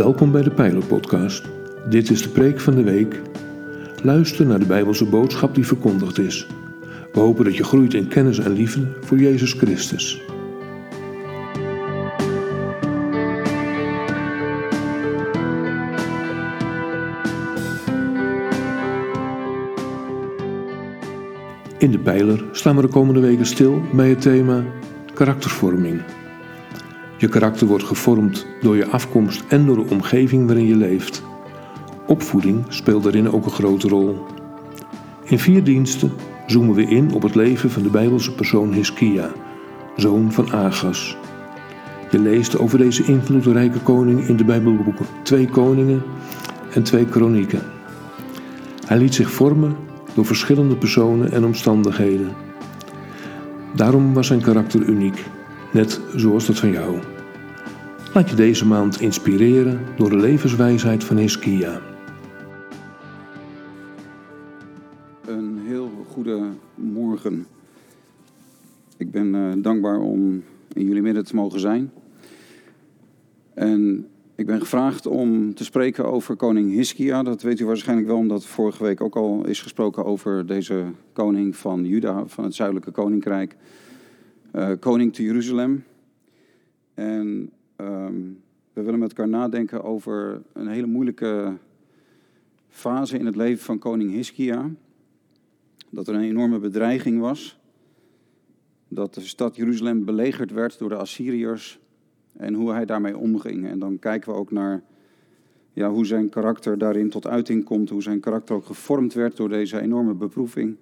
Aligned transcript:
Welkom 0.00 0.32
bij 0.32 0.42
de 0.42 0.50
Pijler 0.50 0.84
Podcast. 0.84 1.44
Dit 1.88 2.10
is 2.10 2.22
de 2.22 2.28
preek 2.28 2.60
van 2.60 2.74
de 2.74 2.82
week. 2.82 3.20
Luister 4.02 4.46
naar 4.46 4.58
de 4.58 4.66
Bijbelse 4.66 5.04
boodschap 5.04 5.54
die 5.54 5.66
verkondigd 5.66 6.18
is. 6.18 6.46
We 7.12 7.20
hopen 7.20 7.44
dat 7.44 7.56
je 7.56 7.64
groeit 7.64 7.94
in 7.94 8.08
kennis 8.08 8.38
en 8.38 8.52
liefde 8.52 8.86
voor 9.00 9.18
Jezus 9.18 9.52
Christus. 9.52 10.22
In 21.78 21.90
de 21.90 22.00
Pijler 22.02 22.44
staan 22.52 22.76
we 22.76 22.82
de 22.82 22.88
komende 22.88 23.20
weken 23.20 23.46
stil 23.46 23.82
bij 23.92 24.08
het 24.08 24.20
thema 24.20 24.64
karaktervorming. 25.14 26.00
Je 27.20 27.28
karakter 27.28 27.66
wordt 27.66 27.84
gevormd 27.84 28.46
door 28.60 28.76
je 28.76 28.86
afkomst 28.86 29.44
en 29.48 29.66
door 29.66 29.76
de 29.76 29.90
omgeving 29.90 30.46
waarin 30.46 30.66
je 30.66 30.76
leeft. 30.76 31.22
Opvoeding 32.06 32.64
speelt 32.68 33.02
daarin 33.02 33.30
ook 33.30 33.44
een 33.44 33.50
grote 33.50 33.88
rol. 33.88 34.26
In 35.24 35.38
vier 35.38 35.64
diensten 35.64 36.12
zoomen 36.46 36.74
we 36.74 36.84
in 36.84 37.12
op 37.12 37.22
het 37.22 37.34
leven 37.34 37.70
van 37.70 37.82
de 37.82 37.90
Bijbelse 37.90 38.34
persoon 38.34 38.72
Hiskia, 38.72 39.30
zoon 39.96 40.32
van 40.32 40.52
Agas. 40.52 41.16
Je 42.10 42.18
leest 42.18 42.58
over 42.58 42.78
deze 42.78 43.04
invloedrijke 43.04 43.78
koning 43.78 44.28
in 44.28 44.36
de 44.36 44.44
Bijbelboeken 44.44 45.06
Twee 45.22 45.48
Koningen 45.48 46.02
en 46.74 46.82
Twee 46.82 47.04
Kronieken. 47.04 47.62
Hij 48.86 48.98
liet 48.98 49.14
zich 49.14 49.30
vormen 49.30 49.76
door 50.14 50.26
verschillende 50.26 50.76
personen 50.76 51.32
en 51.32 51.44
omstandigheden. 51.44 52.30
Daarom 53.74 54.14
was 54.14 54.26
zijn 54.26 54.40
karakter 54.40 54.80
uniek, 54.80 55.24
net 55.72 56.00
zoals 56.14 56.46
dat 56.46 56.58
van 56.58 56.70
jou. 56.70 56.98
Laat 58.14 58.30
je 58.30 58.36
deze 58.36 58.66
maand 58.66 59.00
inspireren 59.00 59.80
door 59.96 60.10
de 60.10 60.16
levenswijsheid 60.16 61.04
van 61.04 61.16
Hiskia. 61.16 61.80
Een 65.26 65.58
heel 65.66 65.90
goede 66.06 66.48
morgen. 66.74 67.46
Ik 68.96 69.10
ben 69.10 69.34
uh, 69.34 69.52
dankbaar 69.62 69.98
om 70.00 70.42
in 70.72 70.84
jullie 70.84 71.02
midden 71.02 71.24
te 71.24 71.34
mogen 71.34 71.60
zijn. 71.60 71.92
En 73.54 74.06
ik 74.34 74.46
ben 74.46 74.60
gevraagd 74.60 75.06
om 75.06 75.54
te 75.54 75.64
spreken 75.64 76.04
over 76.04 76.36
koning 76.36 76.72
Hiskia. 76.72 77.22
Dat 77.22 77.42
weet 77.42 77.60
u 77.60 77.66
waarschijnlijk 77.66 78.08
wel, 78.08 78.18
omdat 78.18 78.46
vorige 78.46 78.82
week 78.82 79.00
ook 79.00 79.16
al 79.16 79.46
is 79.46 79.60
gesproken 79.62 80.04
over 80.04 80.46
deze 80.46 80.84
koning 81.12 81.56
van 81.56 81.84
Juda, 81.84 82.26
van 82.26 82.44
het 82.44 82.54
zuidelijke 82.54 82.90
koninkrijk. 82.90 83.56
Uh, 84.54 84.70
koning 84.80 85.14
te 85.14 85.22
Jeruzalem. 85.22 85.84
En 86.94 87.50
um, 87.80 88.42
we 88.72 88.82
willen 88.82 88.98
met 88.98 89.08
elkaar 89.08 89.28
nadenken 89.28 89.82
over 89.82 90.42
een 90.52 90.68
hele 90.68 90.86
moeilijke 90.86 91.56
fase 92.68 93.18
in 93.18 93.26
het 93.26 93.36
leven 93.36 93.64
van 93.64 93.78
koning 93.78 94.10
Hiskia. 94.10 94.70
Dat 95.90 96.08
er 96.08 96.14
een 96.14 96.22
enorme 96.22 96.58
bedreiging 96.58 97.20
was. 97.20 97.58
Dat 98.88 99.14
de 99.14 99.20
stad 99.20 99.56
Jeruzalem 99.56 100.04
belegerd 100.04 100.50
werd 100.50 100.78
door 100.78 100.88
de 100.88 100.96
Assyriërs. 100.96 101.80
En 102.36 102.54
hoe 102.54 102.72
hij 102.72 102.84
daarmee 102.84 103.16
omging. 103.16 103.66
En 103.66 103.78
dan 103.78 103.98
kijken 103.98 104.32
we 104.32 104.38
ook 104.38 104.50
naar 104.50 104.82
ja, 105.72 105.90
hoe 105.90 106.06
zijn 106.06 106.28
karakter 106.28 106.78
daarin 106.78 107.10
tot 107.10 107.26
uiting 107.26 107.64
komt. 107.64 107.90
Hoe 107.90 108.02
zijn 108.02 108.20
karakter 108.20 108.54
ook 108.54 108.66
gevormd 108.66 109.14
werd 109.14 109.36
door 109.36 109.48
deze 109.48 109.80
enorme 109.80 110.14
beproeving. 110.14 110.76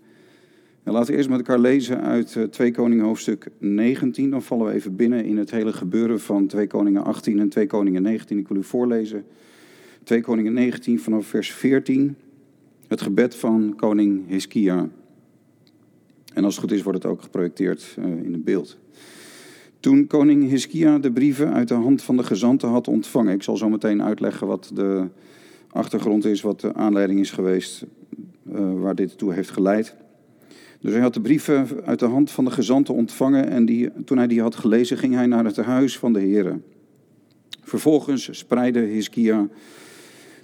En 0.88 0.94
laten 0.94 1.10
we 1.10 1.16
eerst 1.16 1.28
met 1.28 1.38
elkaar 1.38 1.58
lezen 1.58 2.00
uit 2.00 2.38
2 2.50 2.68
eh, 2.68 2.74
Koningen 2.74 3.04
hoofdstuk 3.04 3.48
19. 3.58 4.30
Dan 4.30 4.42
vallen 4.42 4.66
we 4.66 4.72
even 4.72 4.96
binnen 4.96 5.24
in 5.24 5.36
het 5.36 5.50
hele 5.50 5.72
gebeuren 5.72 6.20
van 6.20 6.46
2 6.46 6.66
Koningen 6.66 7.04
18 7.04 7.38
en 7.38 7.48
2 7.48 7.66
Koningen 7.66 8.02
19. 8.02 8.38
Ik 8.38 8.48
wil 8.48 8.56
u 8.56 8.64
voorlezen. 8.64 9.24
2 10.04 10.20
Koningen 10.20 10.52
19 10.52 11.00
vanaf 11.00 11.26
vers 11.26 11.52
14. 11.52 12.16
Het 12.86 13.00
gebed 13.00 13.34
van 13.34 13.74
koning 13.76 14.28
Hiskia. 14.28 14.88
En 16.34 16.44
als 16.44 16.54
het 16.54 16.64
goed 16.64 16.72
is 16.72 16.82
wordt 16.82 17.02
het 17.02 17.12
ook 17.12 17.22
geprojecteerd 17.22 17.96
uh, 17.98 18.04
in 18.04 18.32
het 18.32 18.44
beeld. 18.44 18.78
Toen 19.80 20.06
koning 20.06 20.48
Hiskia 20.48 20.98
de 20.98 21.12
brieven 21.12 21.52
uit 21.52 21.68
de 21.68 21.74
hand 21.74 22.02
van 22.02 22.16
de 22.16 22.24
gezanten 22.24 22.68
had 22.68 22.88
ontvangen. 22.88 23.34
Ik 23.34 23.42
zal 23.42 23.56
zo 23.56 23.68
meteen 23.68 24.02
uitleggen 24.02 24.46
wat 24.46 24.70
de 24.74 25.06
achtergrond 25.70 26.24
is, 26.24 26.40
wat 26.40 26.60
de 26.60 26.74
aanleiding 26.74 27.20
is 27.20 27.30
geweest 27.30 27.84
uh, 28.52 28.80
waar 28.80 28.94
dit 28.94 29.18
toe 29.18 29.32
heeft 29.32 29.50
geleid. 29.50 29.96
Dus 30.80 30.92
hij 30.92 31.02
had 31.02 31.14
de 31.14 31.20
brieven 31.20 31.68
uit 31.84 31.98
de 31.98 32.06
hand 32.06 32.30
van 32.30 32.44
de 32.44 32.50
gezanten 32.50 32.94
ontvangen 32.94 33.48
en 33.48 33.64
die, 33.64 33.90
toen 34.04 34.18
hij 34.18 34.26
die 34.26 34.40
had 34.40 34.54
gelezen 34.54 34.98
ging 34.98 35.14
hij 35.14 35.26
naar 35.26 35.44
het 35.44 35.56
huis 35.56 35.98
van 35.98 36.12
de 36.12 36.20
heren. 36.20 36.64
Vervolgens 37.62 38.38
spreidde 38.38 38.80
Hiskia 38.80 39.48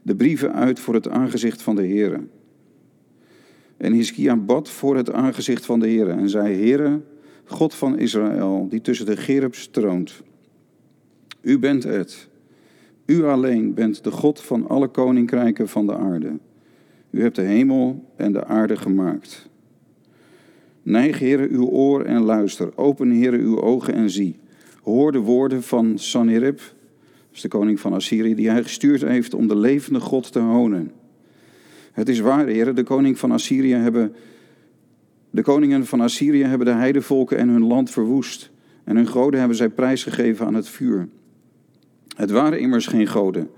de 0.02 0.16
brieven 0.16 0.52
uit 0.52 0.80
voor 0.80 0.94
het 0.94 1.08
aangezicht 1.08 1.62
van 1.62 1.76
de 1.76 1.82
heren. 1.82 2.30
En 3.76 3.92
Hiskia 3.92 4.36
bad 4.36 4.70
voor 4.70 4.96
het 4.96 5.12
aangezicht 5.12 5.66
van 5.66 5.80
de 5.80 5.86
heren 5.86 6.18
en 6.18 6.28
zei, 6.28 6.54
Heren, 6.54 7.04
God 7.44 7.74
van 7.74 7.98
Israël, 7.98 8.66
die 8.68 8.80
tussen 8.80 9.06
de 9.06 9.16
gerubs 9.16 9.68
troont. 9.70 10.22
U 11.40 11.58
bent 11.58 11.82
het. 11.82 12.28
U 13.06 13.24
alleen 13.24 13.74
bent 13.74 14.04
de 14.04 14.10
God 14.10 14.40
van 14.40 14.68
alle 14.68 14.88
koninkrijken 14.88 15.68
van 15.68 15.86
de 15.86 15.94
aarde. 15.94 16.38
U 17.10 17.22
hebt 17.22 17.36
de 17.36 17.42
hemel 17.42 18.12
en 18.16 18.32
de 18.32 18.44
aarde 18.44 18.76
gemaakt. 18.76 19.48
Neig, 20.84 21.18
heren, 21.18 21.50
uw 21.50 21.66
oor 21.66 22.04
en 22.04 22.22
luister. 22.22 22.76
Open, 22.76 23.10
heren, 23.10 23.40
uw 23.40 23.60
ogen 23.60 23.94
en 23.94 24.10
zie. 24.10 24.38
Hoor 24.82 25.12
de 25.12 25.18
woorden 25.18 25.62
van 25.62 25.98
Sanherib, 25.98 26.58
dat 26.58 27.32
is 27.32 27.40
de 27.40 27.48
koning 27.48 27.80
van 27.80 27.92
Assyrië, 27.92 28.34
die 28.34 28.50
hij 28.50 28.62
gestuurd 28.62 29.02
heeft 29.02 29.34
om 29.34 29.48
de 29.48 29.56
levende 29.56 30.00
God 30.00 30.32
te 30.32 30.38
honen. 30.38 30.92
Het 31.92 32.08
is 32.08 32.20
waar, 32.20 32.46
heren, 32.46 32.74
de 32.74 32.82
koning 32.82 33.18
van 33.18 33.32
Assyrië 33.32 33.74
hebben... 33.74 34.14
De 35.30 35.42
koningen 35.42 35.86
van 35.86 36.00
Assyrië 36.00 36.44
hebben 36.44 36.66
de 36.66 36.72
heidevolken 36.72 37.38
en 37.38 37.48
hun 37.48 37.66
land 37.66 37.90
verwoest. 37.90 38.50
En 38.84 38.96
hun 38.96 39.06
goden 39.06 39.38
hebben 39.38 39.56
zij 39.56 39.68
prijsgegeven 39.68 40.46
aan 40.46 40.54
het 40.54 40.68
vuur. 40.68 41.08
Het 42.16 42.30
waren 42.30 42.60
immers 42.60 42.86
geen 42.86 43.06
goden, 43.06 43.50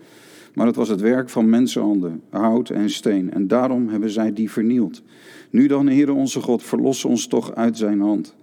maar 0.56 0.66
het 0.66 0.76
was 0.76 0.88
het 0.88 1.00
werk 1.00 1.28
van 1.28 1.48
mensenhanden, 1.48 2.22
hout 2.30 2.70
en 2.70 2.90
steen. 2.90 3.32
En 3.32 3.48
daarom 3.48 3.88
hebben 3.88 4.10
zij 4.10 4.32
die 4.32 4.50
vernield. 4.50 5.02
Nu 5.50 5.66
dan, 5.66 5.86
Heere 5.86 6.12
onze 6.12 6.40
God, 6.40 6.62
verlos 6.62 7.04
ons 7.04 7.26
toch 7.26 7.54
uit 7.54 7.76
zijn 7.76 8.00
hand. 8.00 8.36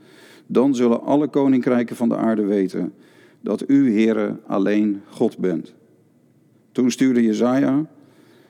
Dan 0.45 0.75
zullen 0.75 1.01
alle 1.01 1.27
koninkrijken 1.27 1.95
van 1.95 2.09
de 2.09 2.15
aarde 2.15 2.45
weten 2.45 2.93
dat 3.41 3.69
u, 3.69 3.93
Heere, 3.93 4.39
alleen 4.47 5.01
God 5.09 5.37
bent. 5.37 5.73
Toen 6.71 6.91
stuurde 6.91 7.23
Jezaja, 7.23 7.85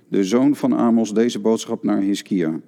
de 0.07 0.23
zoon 0.23 0.55
van 0.55 0.73
Amos, 0.73 1.13
deze 1.13 1.39
boodschap 1.39 1.83
naar 1.83 1.99
Hiskia. 1.99 2.59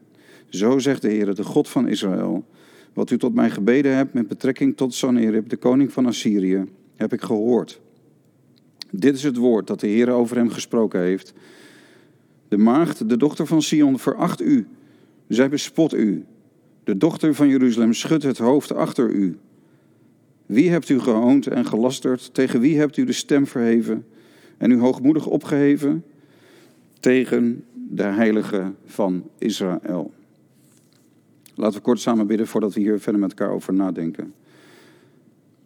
Zo 0.49 0.79
zegt 0.79 1.01
de 1.01 1.07
Heere, 1.07 1.33
de 1.33 1.43
God 1.43 1.69
van 1.69 1.87
Israël, 1.87 2.45
wat 2.93 3.11
u 3.11 3.17
tot 3.17 3.33
mij 3.33 3.49
gebeden 3.49 3.95
hebt 3.95 4.13
met 4.13 4.27
betrekking 4.27 4.77
tot 4.77 4.93
Sanherib, 4.93 5.49
de 5.49 5.57
koning 5.57 5.91
van 5.91 6.05
Assyrië, 6.05 6.63
heb 6.95 7.13
ik 7.13 7.21
gehoord. 7.21 7.81
Dit 8.99 9.15
is 9.15 9.23
het 9.23 9.37
woord 9.37 9.67
dat 9.67 9.79
de 9.79 9.87
Heer 9.87 10.09
over 10.09 10.37
hem 10.37 10.49
gesproken 10.49 10.99
heeft. 10.99 11.33
De 12.47 12.57
maagd, 12.57 13.09
de 13.09 13.17
dochter 13.17 13.47
van 13.47 13.61
Sion, 13.61 13.99
veracht 13.99 14.41
u. 14.41 14.67
Zij 15.27 15.49
bespot 15.49 15.93
u. 15.93 16.25
De 16.83 16.97
dochter 16.97 17.35
van 17.35 17.47
Jeruzalem 17.47 17.93
schudt 17.93 18.23
het 18.23 18.37
hoofd 18.37 18.73
achter 18.73 19.09
u. 19.09 19.37
Wie 20.45 20.69
hebt 20.69 20.89
u 20.89 20.99
gehoond 20.99 21.47
en 21.47 21.65
gelasterd? 21.65 22.33
Tegen 22.33 22.59
wie 22.59 22.77
hebt 22.77 22.97
u 22.97 23.03
de 23.03 23.13
stem 23.13 23.47
verheven 23.47 24.05
en 24.57 24.71
u 24.71 24.79
hoogmoedig 24.79 25.25
opgeheven? 25.25 26.03
Tegen 26.99 27.63
de 27.89 28.03
heilige 28.03 28.73
van 28.85 29.29
Israël. 29.37 30.13
Laten 31.55 31.77
we 31.77 31.83
kort 31.83 31.99
samen 31.99 32.27
bidden 32.27 32.47
voordat 32.47 32.73
we 32.73 32.79
hier 32.79 32.99
verder 32.99 33.21
met 33.21 33.29
elkaar 33.29 33.53
over 33.53 33.73
nadenken. 33.73 34.33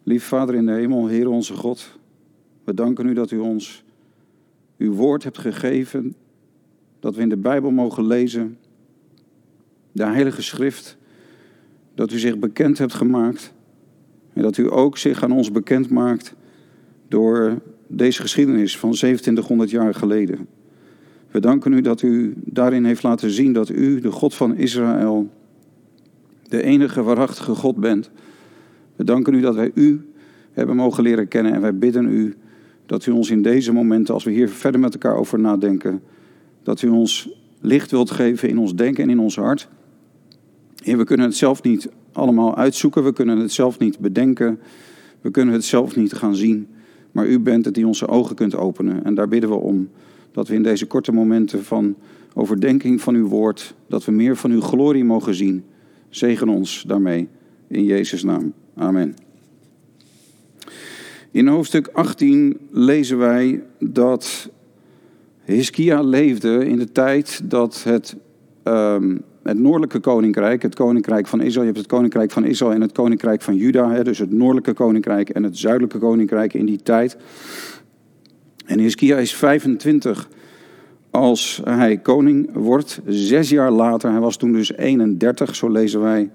Lief 0.02 0.24
Vader 0.24 0.54
in 0.54 0.66
de 0.66 0.72
hemel, 0.72 1.06
Heer 1.06 1.28
onze 1.28 1.54
God, 1.54 1.98
we 2.70 2.76
danken 2.76 3.06
u 3.06 3.14
dat 3.14 3.30
u 3.30 3.38
ons 3.38 3.84
uw 4.78 4.92
woord 4.92 5.24
hebt 5.24 5.38
gegeven, 5.38 6.14
dat 7.00 7.14
we 7.14 7.22
in 7.22 7.28
de 7.28 7.36
Bijbel 7.36 7.70
mogen 7.70 8.06
lezen, 8.06 8.58
de 9.92 10.04
Heilige 10.04 10.42
Schrift, 10.42 10.96
dat 11.94 12.12
u 12.12 12.18
zich 12.18 12.38
bekend 12.38 12.78
hebt 12.78 12.94
gemaakt 12.94 13.52
en 14.32 14.42
dat 14.42 14.56
u 14.56 14.72
ook 14.72 14.98
zich 14.98 15.22
aan 15.22 15.32
ons 15.32 15.50
bekend 15.50 15.90
maakt 15.90 16.34
door 17.08 17.58
deze 17.86 18.20
geschiedenis 18.20 18.78
van 18.78 18.92
2700 18.92 19.70
jaar 19.70 19.94
geleden. 19.94 20.46
We 21.30 21.40
danken 21.40 21.72
u 21.72 21.80
dat 21.80 22.02
u 22.02 22.34
daarin 22.36 22.84
heeft 22.84 23.02
laten 23.02 23.30
zien 23.30 23.52
dat 23.52 23.68
u, 23.68 24.00
de 24.00 24.10
God 24.10 24.34
van 24.34 24.56
Israël, 24.56 25.30
de 26.48 26.62
enige 26.62 27.02
waarachtige 27.02 27.54
God 27.54 27.76
bent. 27.76 28.10
We 28.96 29.04
danken 29.04 29.34
u 29.34 29.40
dat 29.40 29.54
wij 29.54 29.70
u 29.74 30.04
hebben 30.52 30.76
mogen 30.76 31.02
leren 31.02 31.28
kennen 31.28 31.52
en 31.52 31.60
wij 31.60 31.78
bidden 31.78 32.08
u 32.08 32.34
dat 32.90 33.06
u 33.06 33.10
ons 33.10 33.30
in 33.30 33.42
deze 33.42 33.72
momenten, 33.72 34.14
als 34.14 34.24
we 34.24 34.30
hier 34.30 34.48
verder 34.48 34.80
met 34.80 34.92
elkaar 34.92 35.16
over 35.16 35.38
nadenken, 35.38 36.02
dat 36.62 36.82
u 36.82 36.88
ons 36.88 37.28
licht 37.60 37.90
wilt 37.90 38.10
geven 38.10 38.48
in 38.48 38.58
ons 38.58 38.74
denken 38.74 39.04
en 39.04 39.10
in 39.10 39.18
ons 39.18 39.36
hart. 39.36 39.68
We 40.84 41.04
kunnen 41.04 41.26
het 41.26 41.36
zelf 41.36 41.62
niet 41.62 41.88
allemaal 42.12 42.56
uitzoeken, 42.56 43.04
we 43.04 43.12
kunnen 43.12 43.38
het 43.38 43.52
zelf 43.52 43.78
niet 43.78 43.98
bedenken, 43.98 44.58
we 45.20 45.30
kunnen 45.30 45.54
het 45.54 45.64
zelf 45.64 45.96
niet 45.96 46.12
gaan 46.12 46.36
zien. 46.36 46.68
Maar 47.12 47.26
u 47.26 47.38
bent 47.38 47.64
het 47.64 47.74
die 47.74 47.86
onze 47.86 48.08
ogen 48.08 48.36
kunt 48.36 48.54
openen. 48.54 49.04
En 49.04 49.14
daar 49.14 49.28
bidden 49.28 49.50
we 49.50 49.56
om 49.56 49.88
dat 50.32 50.48
we 50.48 50.54
in 50.54 50.62
deze 50.62 50.86
korte 50.86 51.12
momenten 51.12 51.64
van 51.64 51.94
overdenking 52.34 53.00
van 53.00 53.14
uw 53.14 53.26
woord, 53.26 53.74
dat 53.86 54.04
we 54.04 54.12
meer 54.12 54.36
van 54.36 54.50
uw 54.50 54.60
glorie 54.60 55.04
mogen 55.04 55.34
zien. 55.34 55.64
Zegen 56.08 56.48
ons 56.48 56.84
daarmee 56.86 57.28
in 57.66 57.84
Jezus' 57.84 58.22
naam. 58.22 58.52
Amen. 58.74 59.29
In 61.32 61.46
hoofdstuk 61.46 61.88
18 61.92 62.58
lezen 62.70 63.18
wij 63.18 63.62
dat 63.78 64.50
Hiskia 65.44 66.00
leefde 66.02 66.66
in 66.66 66.78
de 66.78 66.92
tijd 66.92 67.40
dat 67.44 67.82
het, 67.84 68.16
um, 68.64 69.22
het 69.42 69.58
noordelijke 69.58 70.00
koninkrijk, 70.00 70.62
het 70.62 70.74
koninkrijk 70.74 71.26
van 71.26 71.40
Israël, 71.40 71.66
je 71.66 71.72
hebt 71.72 71.82
het 71.82 71.92
koninkrijk 71.92 72.30
van 72.30 72.44
Israël 72.44 72.72
en 72.72 72.80
het 72.80 72.92
koninkrijk 72.92 73.42
van 73.42 73.56
Juda, 73.56 73.90
hè, 73.90 74.04
dus 74.04 74.18
het 74.18 74.32
noordelijke 74.32 74.72
koninkrijk 74.72 75.28
en 75.28 75.42
het 75.42 75.58
zuidelijke 75.58 75.98
koninkrijk 75.98 76.54
in 76.54 76.66
die 76.66 76.82
tijd. 76.82 77.16
En 78.66 78.78
Hiskia 78.78 79.16
is 79.16 79.34
25 79.34 80.28
als 81.10 81.60
hij 81.64 81.96
koning 81.96 82.50
wordt. 82.52 83.00
Zes 83.06 83.48
jaar 83.48 83.70
later, 83.70 84.10
hij 84.10 84.20
was 84.20 84.36
toen 84.36 84.52
dus 84.52 84.72
31, 84.72 85.54
zo 85.54 85.70
lezen 85.70 86.00
wij 86.00 86.30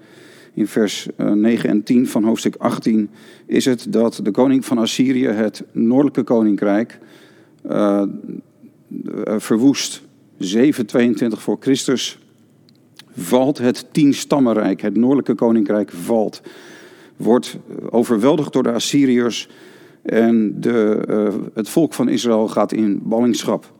in 0.56 0.66
vers 0.66 1.08
9 1.16 1.64
eh, 1.64 1.70
en 1.70 1.82
10 1.82 2.06
van 2.06 2.24
hoofdstuk 2.24 2.54
18, 2.58 3.10
is 3.46 3.64
het 3.64 3.86
dat 3.88 4.20
de 4.22 4.30
koning 4.30 4.64
van 4.64 4.78
Assyrië 4.78 5.26
het 5.26 5.64
noordelijke 5.72 6.22
koninkrijk 6.22 6.98
uh, 7.70 8.02
verwoest. 9.36 10.02
722 10.38 11.42
voor 11.42 11.56
Christus 11.60 12.18
valt 13.16 13.58
het 13.58 13.86
tienstammenrijk, 13.92 14.80
het 14.80 14.96
noordelijke 14.96 15.34
koninkrijk 15.34 15.90
valt. 15.90 16.42
Wordt 17.16 17.58
overweldigd 17.90 18.52
door 18.52 18.62
de 18.62 18.72
Assyriërs 18.72 19.48
en 20.02 20.60
de, 20.60 21.40
het 21.54 21.68
volk 21.68 21.94
van 21.94 22.08
Israël 22.08 22.48
gaat 22.48 22.72
in 22.72 23.00
ballingschap 23.02 23.72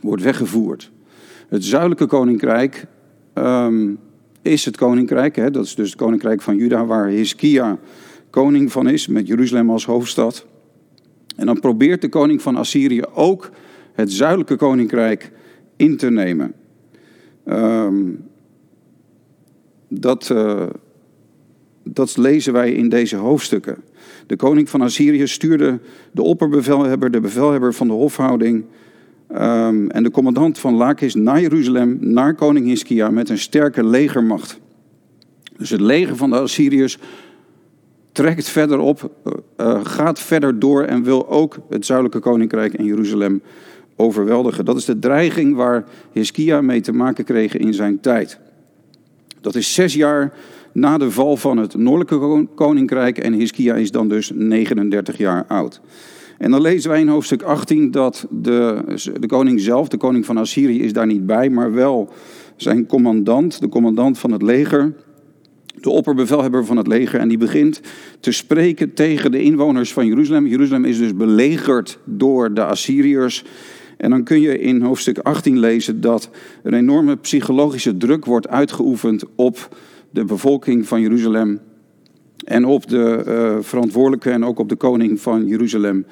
wordt 0.00 0.22
weggevoerd. 0.22 0.90
Het 1.48 1.64
zuidelijke 1.64 2.06
koninkrijk 2.06 2.86
um, 3.34 3.98
is 4.42 4.64
het 4.64 4.76
koninkrijk, 4.76 5.36
hè, 5.36 5.50
dat 5.50 5.64
is 5.64 5.74
dus 5.74 5.90
het 5.90 5.98
koninkrijk 5.98 6.42
van 6.42 6.56
Juda, 6.56 6.86
waar 6.86 7.06
Hiskia 7.06 7.78
koning 8.30 8.72
van 8.72 8.88
is, 8.88 9.06
met 9.06 9.26
Jeruzalem 9.26 9.70
als 9.70 9.84
hoofdstad. 9.84 10.46
En 11.36 11.46
dan 11.46 11.60
probeert 11.60 12.00
de 12.00 12.08
koning 12.08 12.42
van 12.42 12.56
Assyrië 12.56 13.02
ook 13.14 13.50
het 13.92 14.12
zuidelijke 14.12 14.56
koninkrijk 14.56 15.32
in 15.76 15.96
te 15.96 16.10
nemen. 16.10 16.54
Um, 17.46 18.24
dat, 19.88 20.28
uh, 20.32 20.66
dat 21.84 22.16
lezen 22.16 22.52
wij 22.52 22.72
in 22.72 22.88
deze 22.88 23.16
hoofdstukken. 23.16 23.76
De 24.26 24.36
koning 24.36 24.68
van 24.68 24.80
Assyrië 24.80 25.26
stuurde 25.26 25.80
de 26.12 26.22
opperbevelhebber, 26.22 27.10
de 27.10 27.20
bevelhebber 27.20 27.74
van 27.74 27.86
de 27.86 27.92
hofhouding, 27.92 28.64
Um, 29.34 29.90
en 29.90 30.02
de 30.02 30.10
commandant 30.10 30.58
van 30.58 30.74
Lakis 30.74 31.14
naar 31.14 31.40
Jeruzalem, 31.40 31.98
naar 32.00 32.34
koning 32.34 32.66
Hiskia 32.66 33.10
met 33.10 33.28
een 33.28 33.38
sterke 33.38 33.84
legermacht. 33.84 34.60
Dus 35.56 35.70
het 35.70 35.80
leger 35.80 36.16
van 36.16 36.30
de 36.30 36.38
Assyriërs 36.38 36.98
trekt 38.12 38.48
verder 38.48 38.78
op, 38.78 39.10
uh, 39.56 39.80
gaat 39.84 40.20
verder 40.20 40.58
door 40.58 40.82
en 40.82 41.02
wil 41.02 41.28
ook 41.28 41.58
het 41.68 41.86
zuidelijke 41.86 42.20
koninkrijk 42.20 42.74
en 42.74 42.84
Jeruzalem 42.84 43.42
overweldigen. 43.96 44.64
Dat 44.64 44.76
is 44.76 44.84
de 44.84 44.98
dreiging 44.98 45.54
waar 45.56 45.84
Hiskia 46.12 46.60
mee 46.60 46.80
te 46.80 46.92
maken 46.92 47.24
kreeg 47.24 47.56
in 47.56 47.74
zijn 47.74 48.00
tijd. 48.00 48.38
Dat 49.40 49.54
is 49.54 49.74
zes 49.74 49.94
jaar 49.94 50.32
na 50.72 50.98
de 50.98 51.10
val 51.10 51.36
van 51.36 51.56
het 51.56 51.74
noordelijke 51.74 52.46
koninkrijk 52.54 53.18
en 53.18 53.32
Hiskia 53.32 53.74
is 53.74 53.90
dan 53.90 54.08
dus 54.08 54.30
39 54.34 55.18
jaar 55.18 55.44
oud. 55.48 55.80
En 56.38 56.50
dan 56.50 56.60
lezen 56.60 56.90
wij 56.90 57.00
in 57.00 57.08
hoofdstuk 57.08 57.42
18 57.42 57.90
dat 57.90 58.26
de, 58.30 58.82
de 59.20 59.26
koning 59.26 59.60
zelf, 59.60 59.88
de 59.88 59.96
koning 59.96 60.26
van 60.26 60.36
Assyrië, 60.36 60.82
is 60.82 60.92
daar 60.92 61.06
niet 61.06 61.26
bij, 61.26 61.50
maar 61.50 61.72
wel 61.72 62.12
zijn 62.56 62.86
commandant, 62.86 63.60
de 63.60 63.68
commandant 63.68 64.18
van 64.18 64.30
het 64.30 64.42
leger, 64.42 64.94
de 65.80 65.90
opperbevelhebber 65.90 66.64
van 66.64 66.76
het 66.76 66.86
leger. 66.86 67.20
En 67.20 67.28
die 67.28 67.38
begint 67.38 67.80
te 68.20 68.32
spreken 68.32 68.94
tegen 68.94 69.30
de 69.30 69.42
inwoners 69.42 69.92
van 69.92 70.06
Jeruzalem. 70.06 70.46
Jeruzalem 70.46 70.84
is 70.84 70.98
dus 70.98 71.16
belegerd 71.16 71.98
door 72.04 72.54
de 72.54 72.64
Assyriërs. 72.64 73.44
En 73.96 74.10
dan 74.10 74.24
kun 74.24 74.40
je 74.40 74.58
in 74.58 74.82
hoofdstuk 74.82 75.18
18 75.18 75.58
lezen 75.58 76.00
dat 76.00 76.30
een 76.62 76.74
enorme 76.74 77.16
psychologische 77.16 77.96
druk 77.96 78.24
wordt 78.24 78.48
uitgeoefend 78.48 79.24
op 79.34 79.76
de 80.10 80.24
bevolking 80.24 80.86
van 80.88 81.00
Jeruzalem 81.00 81.60
en 82.44 82.64
op 82.64 82.88
de 82.88 83.24
uh, 83.26 83.64
verantwoordelijke 83.64 84.30
en 84.30 84.44
ook 84.44 84.58
op 84.58 84.68
de 84.68 84.76
koning 84.76 85.20
van 85.20 85.46
Jeruzalem, 85.46 86.06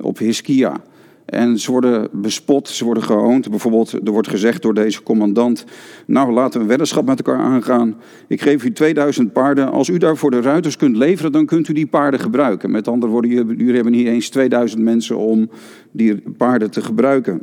op 0.00 0.18
Hiskia. 0.18 0.80
En 1.24 1.58
ze 1.58 1.70
worden 1.70 2.08
bespot, 2.12 2.68
ze 2.68 2.84
worden 2.84 3.02
gehoond. 3.02 3.50
Bijvoorbeeld, 3.50 3.92
er 3.92 4.10
wordt 4.10 4.28
gezegd 4.28 4.62
door 4.62 4.74
deze 4.74 5.02
commandant: 5.02 5.64
Nou, 6.06 6.32
laten 6.32 6.52
we 6.52 6.60
een 6.60 6.68
weddenschap 6.68 7.06
met 7.06 7.22
elkaar 7.22 7.42
aangaan. 7.42 7.94
Ik 8.26 8.42
geef 8.42 8.64
u 8.64 8.72
2000 8.72 9.32
paarden. 9.32 9.70
Als 9.70 9.88
u 9.88 9.98
daarvoor 9.98 10.30
de 10.30 10.40
ruiters 10.40 10.76
kunt 10.76 10.96
leveren, 10.96 11.32
dan 11.32 11.46
kunt 11.46 11.68
u 11.68 11.72
die 11.72 11.86
paarden 11.86 12.20
gebruiken. 12.20 12.70
Met 12.70 12.88
andere 12.88 13.12
woorden, 13.12 13.30
jullie 13.30 13.74
hebben 13.74 13.92
niet 13.92 14.06
eens 14.06 14.28
2000 14.28 14.82
mensen 14.82 15.16
om 15.16 15.50
die 15.90 16.22
paarden 16.36 16.70
te 16.70 16.82
gebruiken. 16.82 17.42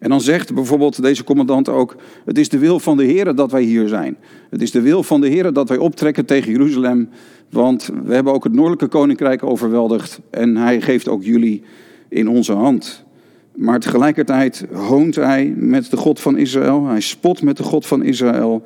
En 0.00 0.08
dan 0.08 0.20
zegt 0.20 0.54
bijvoorbeeld 0.54 1.02
deze 1.02 1.24
commandant 1.24 1.68
ook: 1.68 1.96
Het 2.24 2.38
is 2.38 2.48
de 2.48 2.58
wil 2.58 2.78
van 2.78 2.96
de 2.96 3.04
Heer 3.04 3.34
dat 3.34 3.50
wij 3.50 3.62
hier 3.62 3.88
zijn. 3.88 4.16
Het 4.50 4.62
is 4.62 4.70
de 4.70 4.80
wil 4.80 5.02
van 5.02 5.20
de 5.20 5.28
Heer 5.28 5.52
dat 5.52 5.68
wij 5.68 5.78
optrekken 5.78 6.24
tegen 6.24 6.52
Jeruzalem. 6.52 7.08
Want 7.50 7.90
we 8.04 8.14
hebben 8.14 8.32
ook 8.32 8.44
het 8.44 8.52
noordelijke 8.52 8.86
koninkrijk 8.86 9.42
overweldigd. 9.42 10.20
En 10.30 10.56
hij 10.56 10.80
geeft 10.80 11.08
ook 11.08 11.24
jullie 11.24 11.62
in 12.08 12.28
onze 12.28 12.52
hand. 12.52 13.04
Maar 13.54 13.80
tegelijkertijd 13.80 14.66
hoont 14.72 15.14
hij 15.14 15.54
met 15.56 15.90
de 15.90 15.96
God 15.96 16.20
van 16.20 16.36
Israël. 16.38 16.86
Hij 16.86 17.00
spot 17.00 17.42
met 17.42 17.56
de 17.56 17.62
God 17.62 17.86
van 17.86 18.02
Israël. 18.02 18.62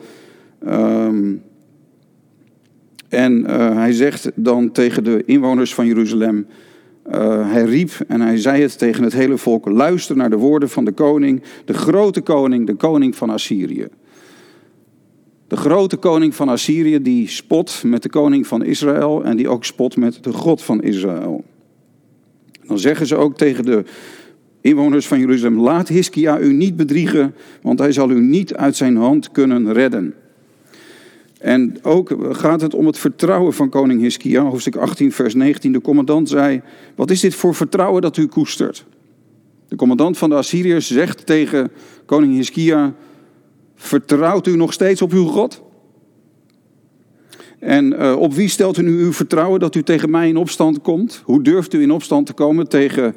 Um, 0.66 1.42
en 3.08 3.40
uh, 3.40 3.74
hij 3.74 3.92
zegt 3.92 4.30
dan 4.34 4.72
tegen 4.72 5.04
de 5.04 5.22
inwoners 5.26 5.74
van 5.74 5.86
Jeruzalem: 5.86 6.46
uh, 7.14 7.52
hij 7.52 7.64
riep 7.64 7.90
en 8.08 8.20
hij 8.20 8.36
zei 8.36 8.62
het 8.62 8.78
tegen 8.78 9.02
het 9.02 9.12
hele 9.12 9.38
volk: 9.38 9.68
luister 9.68 10.16
naar 10.16 10.30
de 10.30 10.36
woorden 10.36 10.68
van 10.68 10.84
de 10.84 10.92
koning, 10.92 11.42
de 11.64 11.74
grote 11.74 12.20
koning, 12.20 12.66
de 12.66 12.74
koning 12.74 13.16
van 13.16 13.30
Assyrië. 13.30 13.86
De 15.46 15.56
grote 15.56 15.96
koning 15.96 16.34
van 16.34 16.48
Assyrië 16.48 17.02
die 17.02 17.28
spot 17.28 17.82
met 17.86 18.02
de 18.02 18.08
koning 18.08 18.46
van 18.46 18.64
Israël 18.64 19.24
en 19.24 19.36
die 19.36 19.48
ook 19.48 19.64
spot 19.64 19.96
met 19.96 20.24
de 20.24 20.32
God 20.32 20.62
van 20.62 20.82
Israël. 20.82 21.44
Dan 22.66 22.78
zeggen 22.78 23.06
ze 23.06 23.16
ook 23.16 23.36
tegen 23.36 23.64
de 23.64 23.84
inwoners 24.60 25.06
van 25.06 25.18
Jeruzalem: 25.18 25.60
laat 25.60 25.88
Hiskia 25.88 26.38
u 26.38 26.52
niet 26.52 26.76
bedriegen, 26.76 27.34
want 27.62 27.78
hij 27.78 27.92
zal 27.92 28.10
u 28.10 28.20
niet 28.20 28.54
uit 28.54 28.76
zijn 28.76 28.96
hand 28.96 29.30
kunnen 29.30 29.72
redden. 29.72 30.14
En 31.40 31.78
ook 31.82 32.16
gaat 32.30 32.60
het 32.60 32.74
om 32.74 32.86
het 32.86 32.98
vertrouwen 32.98 33.52
van 33.52 33.68
koning 33.68 34.00
Hiskia, 34.00 34.42
hoofdstuk 34.42 34.76
18, 34.76 35.12
vers 35.12 35.34
19. 35.34 35.72
De 35.72 35.80
commandant 35.80 36.28
zei, 36.28 36.62
wat 36.94 37.10
is 37.10 37.20
dit 37.20 37.34
voor 37.34 37.54
vertrouwen 37.54 38.02
dat 38.02 38.16
u 38.16 38.26
koestert? 38.26 38.86
De 39.68 39.76
commandant 39.76 40.18
van 40.18 40.28
de 40.28 40.36
Assyriërs 40.36 40.86
zegt 40.86 41.26
tegen 41.26 41.70
koning 42.06 42.34
Hiskia, 42.34 42.94
vertrouwt 43.74 44.46
u 44.46 44.56
nog 44.56 44.72
steeds 44.72 45.02
op 45.02 45.12
uw 45.12 45.24
God? 45.24 45.62
En 47.58 47.92
uh, 47.92 48.16
op 48.18 48.34
wie 48.34 48.48
stelt 48.48 48.78
u 48.78 48.82
nu 48.82 49.02
uw 49.02 49.12
vertrouwen 49.12 49.60
dat 49.60 49.74
u 49.74 49.82
tegen 49.82 50.10
mij 50.10 50.28
in 50.28 50.36
opstand 50.36 50.80
komt? 50.80 51.22
Hoe 51.24 51.42
durft 51.42 51.74
u 51.74 51.82
in 51.82 51.90
opstand 51.90 52.26
te 52.26 52.32
komen 52.32 52.68
tegen 52.68 53.14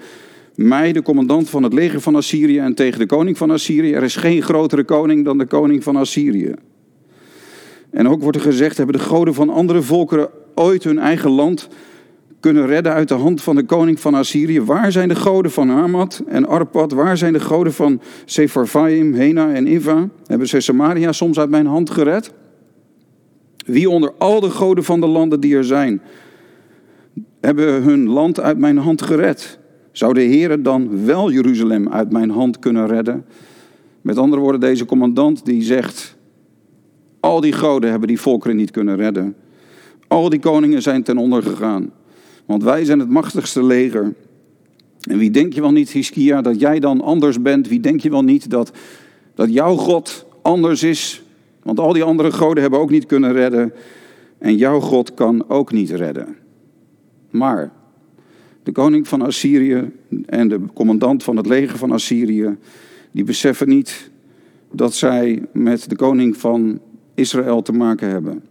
mij, 0.55 0.91
de 0.91 1.01
commandant 1.01 1.49
van 1.49 1.63
het 1.63 1.73
leger 1.73 2.01
van 2.01 2.15
Assyrië, 2.15 2.59
en 2.59 2.73
tegen 2.73 2.99
de 2.99 3.05
koning 3.05 3.37
van 3.37 3.51
Assyrië? 3.51 3.93
Er 3.93 4.03
is 4.03 4.15
geen 4.15 4.41
grotere 4.41 4.83
koning 4.83 5.25
dan 5.25 5.37
de 5.37 5.45
koning 5.45 5.83
van 5.83 5.95
Assyrië. 5.95 6.53
En 7.93 8.07
ook 8.07 8.21
wordt 8.21 8.37
er 8.37 8.43
gezegd, 8.43 8.77
hebben 8.77 8.95
de 8.95 9.03
goden 9.03 9.33
van 9.33 9.49
andere 9.49 9.81
volkeren 9.81 10.29
ooit 10.55 10.83
hun 10.83 10.99
eigen 10.99 11.31
land 11.31 11.67
kunnen 12.39 12.65
redden 12.65 12.93
uit 12.93 13.07
de 13.07 13.13
hand 13.13 13.41
van 13.41 13.55
de 13.55 13.63
koning 13.63 13.99
van 13.99 14.13
Assyrië? 14.13 14.61
Waar 14.61 14.91
zijn 14.91 15.07
de 15.07 15.15
goden 15.15 15.51
van 15.51 15.69
Hamad 15.69 16.23
en 16.27 16.47
Arpad? 16.47 16.91
Waar 16.91 17.17
zijn 17.17 17.33
de 17.33 17.39
goden 17.39 17.73
van 17.73 18.01
Sepharvaim, 18.25 19.13
Hena 19.13 19.53
en 19.53 19.67
Iva? 19.67 20.09
Hebben 20.25 20.47
ze 20.47 20.59
Samaria 20.59 21.11
soms 21.11 21.39
uit 21.39 21.49
mijn 21.49 21.65
hand 21.65 21.89
gered? 21.89 22.33
Wie 23.65 23.89
onder 23.89 24.13
al 24.17 24.39
de 24.39 24.49
goden 24.49 24.83
van 24.83 24.99
de 24.99 25.07
landen 25.07 25.39
die 25.39 25.55
er 25.55 25.63
zijn, 25.63 26.01
hebben 27.41 27.83
hun 27.83 28.07
land 28.07 28.39
uit 28.39 28.57
mijn 28.57 28.77
hand 28.77 29.01
gered? 29.01 29.59
Zou 29.91 30.13
de 30.13 30.21
Heer 30.21 30.63
dan 30.63 31.05
wel 31.05 31.31
Jeruzalem 31.31 31.89
uit 31.89 32.11
mijn 32.11 32.29
hand 32.29 32.59
kunnen 32.59 32.87
redden? 32.87 33.25
Met 34.01 34.17
andere 34.17 34.41
woorden, 34.41 34.61
deze 34.61 34.85
commandant 34.85 35.45
die 35.45 35.61
zegt, 35.61 36.17
al 37.23 37.41
die 37.41 37.53
goden 37.53 37.89
hebben 37.89 38.07
die 38.07 38.19
volkeren 38.19 38.55
niet 38.55 38.71
kunnen 38.71 38.95
redden. 38.95 39.35
Al 40.07 40.29
die 40.29 40.39
koningen 40.39 40.81
zijn 40.81 41.03
ten 41.03 41.17
onder 41.17 41.43
gegaan. 41.43 41.91
Want 42.45 42.63
wij 42.63 42.85
zijn 42.85 42.99
het 42.99 43.09
machtigste 43.09 43.63
leger. 43.63 44.13
En 45.01 45.17
wie 45.17 45.31
denk 45.31 45.53
je 45.53 45.61
wel 45.61 45.71
niet, 45.71 45.89
Hiskia, 45.89 46.41
dat 46.41 46.59
jij 46.59 46.79
dan 46.79 47.01
anders 47.01 47.41
bent? 47.41 47.67
Wie 47.67 47.79
denk 47.79 48.01
je 48.01 48.09
wel 48.09 48.23
niet 48.23 48.49
dat, 48.49 48.71
dat 49.35 49.53
jouw 49.53 49.75
God 49.75 50.25
anders 50.41 50.83
is? 50.83 51.23
Want 51.61 51.79
al 51.79 51.93
die 51.93 52.03
andere 52.03 52.31
goden 52.31 52.61
hebben 52.61 52.79
ook 52.79 52.89
niet 52.89 53.05
kunnen 53.05 53.33
redden. 53.33 53.73
En 54.37 54.57
jouw 54.57 54.79
God 54.79 55.13
kan 55.13 55.49
ook 55.49 55.71
niet 55.71 55.89
redden. 55.89 56.35
Maar 57.29 57.71
De 58.63 58.71
koning 58.71 59.07
van 59.07 59.21
Assyrië 59.21 59.91
en 60.25 60.47
de 60.47 60.59
commandant 60.73 61.23
van 61.23 61.37
het 61.37 61.45
leger 61.45 61.77
van 61.77 61.91
Assyrië, 61.91 62.57
die 63.11 63.23
beseffen 63.23 63.67
niet 63.67 64.11
dat 64.71 64.93
zij 64.93 65.45
met 65.51 65.89
de 65.89 65.95
koning 65.95 66.37
van 66.37 66.79
Israël 67.13 67.61
te 67.61 67.71
maken 67.71 68.09
hebben. 68.09 68.43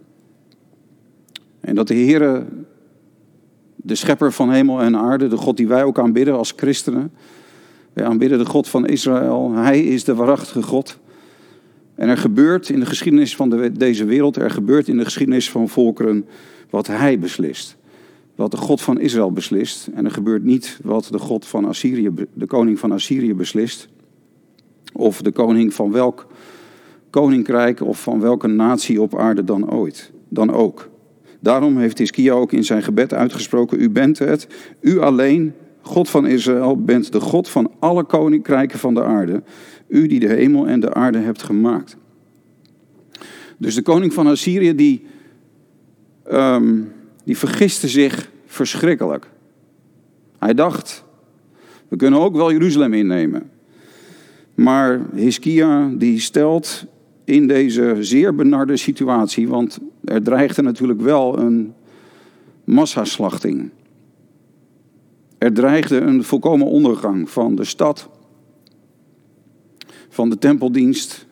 En 1.60 1.74
dat 1.74 1.88
de 1.88 1.94
Heere, 1.94 2.44
de 3.76 3.94
schepper 3.94 4.32
van 4.32 4.50
hemel 4.50 4.80
en 4.80 4.96
aarde, 4.96 5.28
de 5.28 5.36
God 5.36 5.56
die 5.56 5.68
wij 5.68 5.84
ook 5.84 5.98
aanbidden 5.98 6.36
als 6.36 6.52
christenen, 6.56 7.12
wij 7.92 8.04
aanbidden 8.04 8.38
de 8.38 8.46
God 8.46 8.68
van 8.68 8.86
Israël, 8.86 9.52
Hij 9.52 9.80
is 9.84 10.04
de 10.04 10.14
waarachtige 10.14 10.62
God. 10.62 10.98
En 11.94 12.08
er 12.08 12.16
gebeurt 12.16 12.68
in 12.68 12.80
de 12.80 12.86
geschiedenis 12.86 13.36
van 13.36 13.50
de, 13.50 13.72
deze 13.72 14.04
wereld, 14.04 14.36
er 14.36 14.50
gebeurt 14.50 14.88
in 14.88 14.96
de 14.96 15.04
geschiedenis 15.04 15.50
van 15.50 15.68
volkeren 15.68 16.26
wat 16.70 16.86
Hij 16.86 17.18
beslist. 17.18 17.76
Wat 18.34 18.50
de 18.50 18.56
God 18.56 18.80
van 18.80 19.00
Israël 19.00 19.32
beslist. 19.32 19.88
En 19.94 20.04
er 20.04 20.10
gebeurt 20.10 20.44
niet 20.44 20.78
wat 20.82 21.08
de 21.10 21.18
God 21.18 21.46
van 21.46 21.64
Assyrië, 21.64 22.10
de 22.34 22.46
koning 22.46 22.78
van 22.78 22.92
Assyrië 22.92 23.34
beslist. 23.34 23.88
Of 24.92 25.22
de 25.22 25.32
koning 25.32 25.74
van 25.74 25.92
welk 25.92 26.26
koninkrijk 27.12 27.80
of 27.80 28.02
van 28.02 28.20
welke 28.20 28.46
natie 28.46 29.00
op 29.02 29.18
aarde 29.18 29.44
dan 29.44 29.70
ooit. 29.70 30.12
Dan 30.28 30.52
ook. 30.52 30.88
Daarom 31.40 31.78
heeft 31.78 31.98
Hiskia 31.98 32.32
ook 32.32 32.52
in 32.52 32.64
zijn 32.64 32.82
gebed 32.82 33.14
uitgesproken: 33.14 33.80
U 33.80 33.90
bent 33.90 34.18
het, 34.18 34.46
u 34.80 35.00
alleen, 35.00 35.54
God 35.80 36.10
van 36.10 36.26
Israël, 36.26 36.82
bent 36.82 37.12
de 37.12 37.20
God 37.20 37.48
van 37.48 37.70
alle 37.78 38.04
koninkrijken 38.04 38.78
van 38.78 38.94
de 38.94 39.04
aarde. 39.04 39.42
U 39.88 40.06
die 40.06 40.20
de 40.20 40.28
hemel 40.28 40.66
en 40.66 40.80
de 40.80 40.94
aarde 40.94 41.18
hebt 41.18 41.42
gemaakt. 41.42 41.96
Dus 43.58 43.74
de 43.74 43.82
koning 43.82 44.12
van 44.12 44.26
Assyrië 44.26 44.74
die, 44.74 45.06
um, 46.32 46.92
die 47.24 47.38
vergiste 47.38 47.88
zich 47.88 48.30
verschrikkelijk. 48.46 49.30
Hij 50.38 50.54
dacht, 50.54 51.04
we 51.88 51.96
kunnen 51.96 52.20
ook 52.20 52.36
wel 52.36 52.52
Jeruzalem 52.52 52.94
innemen. 52.94 53.50
Maar 54.54 55.00
Hiskia 55.14 55.90
die 55.94 56.20
stelt 56.20 56.86
in 57.24 57.46
deze 57.46 57.96
zeer 58.00 58.34
benarde 58.34 58.76
situatie, 58.76 59.48
want 59.48 59.78
er 60.04 60.22
dreigde 60.22 60.62
natuurlijk 60.62 61.00
wel 61.00 61.38
een 61.38 61.74
massaslachting. 62.64 63.70
Er 65.38 65.52
dreigde 65.52 66.00
een 66.00 66.24
volkomen 66.24 66.66
ondergang 66.66 67.30
van 67.30 67.54
de 67.54 67.64
stad, 67.64 68.08
van 70.08 70.30
de 70.30 70.38
tempeldienst. 70.38 71.26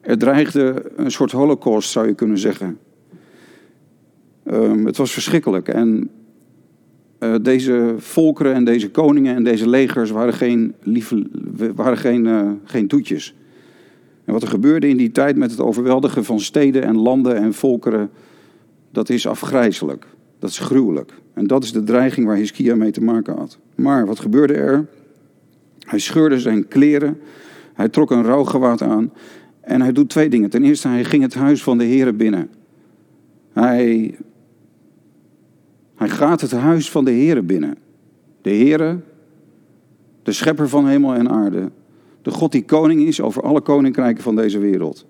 Er 0.00 0.18
dreigde 0.18 0.92
een 0.96 1.10
soort 1.10 1.32
holocaust, 1.32 1.90
zou 1.90 2.06
je 2.06 2.14
kunnen 2.14 2.38
zeggen. 2.38 2.78
Um, 4.44 4.86
het 4.86 4.96
was 4.96 5.12
verschrikkelijk. 5.12 5.68
En 5.68 6.10
uh, 7.20 7.34
deze 7.42 7.94
volkeren 7.98 8.54
en 8.54 8.64
deze 8.64 8.90
koningen 8.90 9.34
en 9.34 9.44
deze 9.44 9.68
legers 9.68 10.10
waren 10.10 10.34
geen, 10.34 10.74
lieve, 10.82 11.26
waren 11.74 11.98
geen, 11.98 12.24
uh, 12.24 12.50
geen 12.64 12.88
toetjes. 12.88 13.34
En 14.24 14.32
wat 14.32 14.42
er 14.42 14.48
gebeurde 14.48 14.88
in 14.88 14.96
die 14.96 15.12
tijd 15.12 15.36
met 15.36 15.50
het 15.50 15.60
overweldigen 15.60 16.24
van 16.24 16.40
steden 16.40 16.82
en 16.82 16.96
landen 16.96 17.36
en 17.36 17.54
volkeren, 17.54 18.10
dat 18.90 19.08
is 19.08 19.26
afgrijzelijk. 19.26 20.06
Dat 20.38 20.50
is 20.50 20.58
gruwelijk. 20.58 21.12
En 21.34 21.46
dat 21.46 21.64
is 21.64 21.72
de 21.72 21.82
dreiging 21.82 22.26
waar 22.26 22.36
Hiskia 22.36 22.74
mee 22.74 22.90
te 22.90 23.02
maken 23.02 23.36
had. 23.36 23.58
Maar 23.74 24.06
wat 24.06 24.20
gebeurde 24.20 24.54
er? 24.54 24.86
Hij 25.78 25.98
scheurde 25.98 26.40
zijn 26.40 26.68
kleren, 26.68 27.20
hij 27.74 27.88
trok 27.88 28.10
een 28.10 28.24
rouwgewaad 28.24 28.82
aan 28.82 29.12
en 29.60 29.80
hij 29.80 29.92
doet 29.92 30.08
twee 30.08 30.28
dingen. 30.28 30.50
Ten 30.50 30.64
eerste, 30.64 30.88
hij 30.88 31.04
ging 31.04 31.22
het 31.22 31.34
huis 31.34 31.62
van 31.62 31.78
de 31.78 31.84
Heeren 31.84 32.16
binnen. 32.16 32.50
Hij, 33.52 34.16
hij 35.94 36.08
gaat 36.08 36.40
het 36.40 36.52
huis 36.52 36.90
van 36.90 37.04
de 37.04 37.10
Heeren 37.10 37.46
binnen. 37.46 37.76
De 38.42 38.50
Heere, 38.50 39.00
de 40.22 40.32
schepper 40.32 40.68
van 40.68 40.88
hemel 40.88 41.14
en 41.14 41.30
aarde, 41.30 41.70
de 42.24 42.30
God 42.30 42.52
die 42.52 42.64
koning 42.64 43.06
is 43.06 43.20
over 43.20 43.42
alle 43.42 43.60
koninkrijken 43.60 44.22
van 44.22 44.36
deze 44.36 44.58
wereld. 44.58 45.06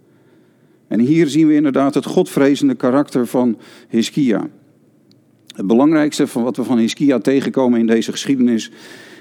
En 0.89 1.01
hier 1.01 1.29
zien 1.29 1.47
we 1.47 1.55
inderdaad 1.55 1.95
het 1.95 2.07
godvrezende 2.07 2.75
karakter 2.75 3.27
van 3.27 3.59
Hiskia. 3.89 4.49
Het 5.55 5.67
belangrijkste 5.67 6.27
van 6.27 6.43
wat 6.43 6.57
we 6.57 6.65
van 6.65 6.79
Hiskia 6.79 7.19
tegenkomen 7.19 7.81
in 7.81 7.87
deze 7.87 8.11
geschiedenis 8.11 8.71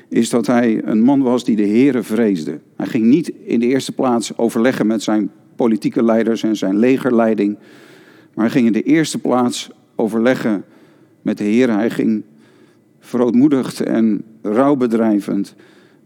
is 0.09 0.29
dat 0.29 0.47
hij 0.47 0.81
een 0.83 1.01
man 1.01 1.21
was 1.21 1.43
die 1.43 1.55
de 1.55 1.67
Here 1.67 2.03
vreesde. 2.03 2.59
Hij 2.75 2.88
ging 2.88 3.05
niet 3.05 3.31
in 3.45 3.59
de 3.59 3.67
eerste 3.67 3.91
plaats 3.91 4.38
overleggen 4.38 4.88
met 4.88 5.03
zijn 5.03 5.31
politieke 5.55 6.03
leiders 6.03 6.43
en 6.43 6.55
zijn 6.55 6.77
legerleiding, 6.77 7.57
maar 8.33 8.45
hij 8.45 8.53
ging 8.53 8.65
in 8.65 8.73
de 8.73 8.83
eerste 8.83 9.19
plaats 9.19 9.69
overleggen 9.95 10.65
met 11.21 11.38
de 11.38 11.43
Heer. 11.43 11.73
Hij 11.73 11.89
ging 11.89 12.23
verootmoedigd 13.00 13.81
en 13.81 14.23
rouwbedrijvend 14.41 15.55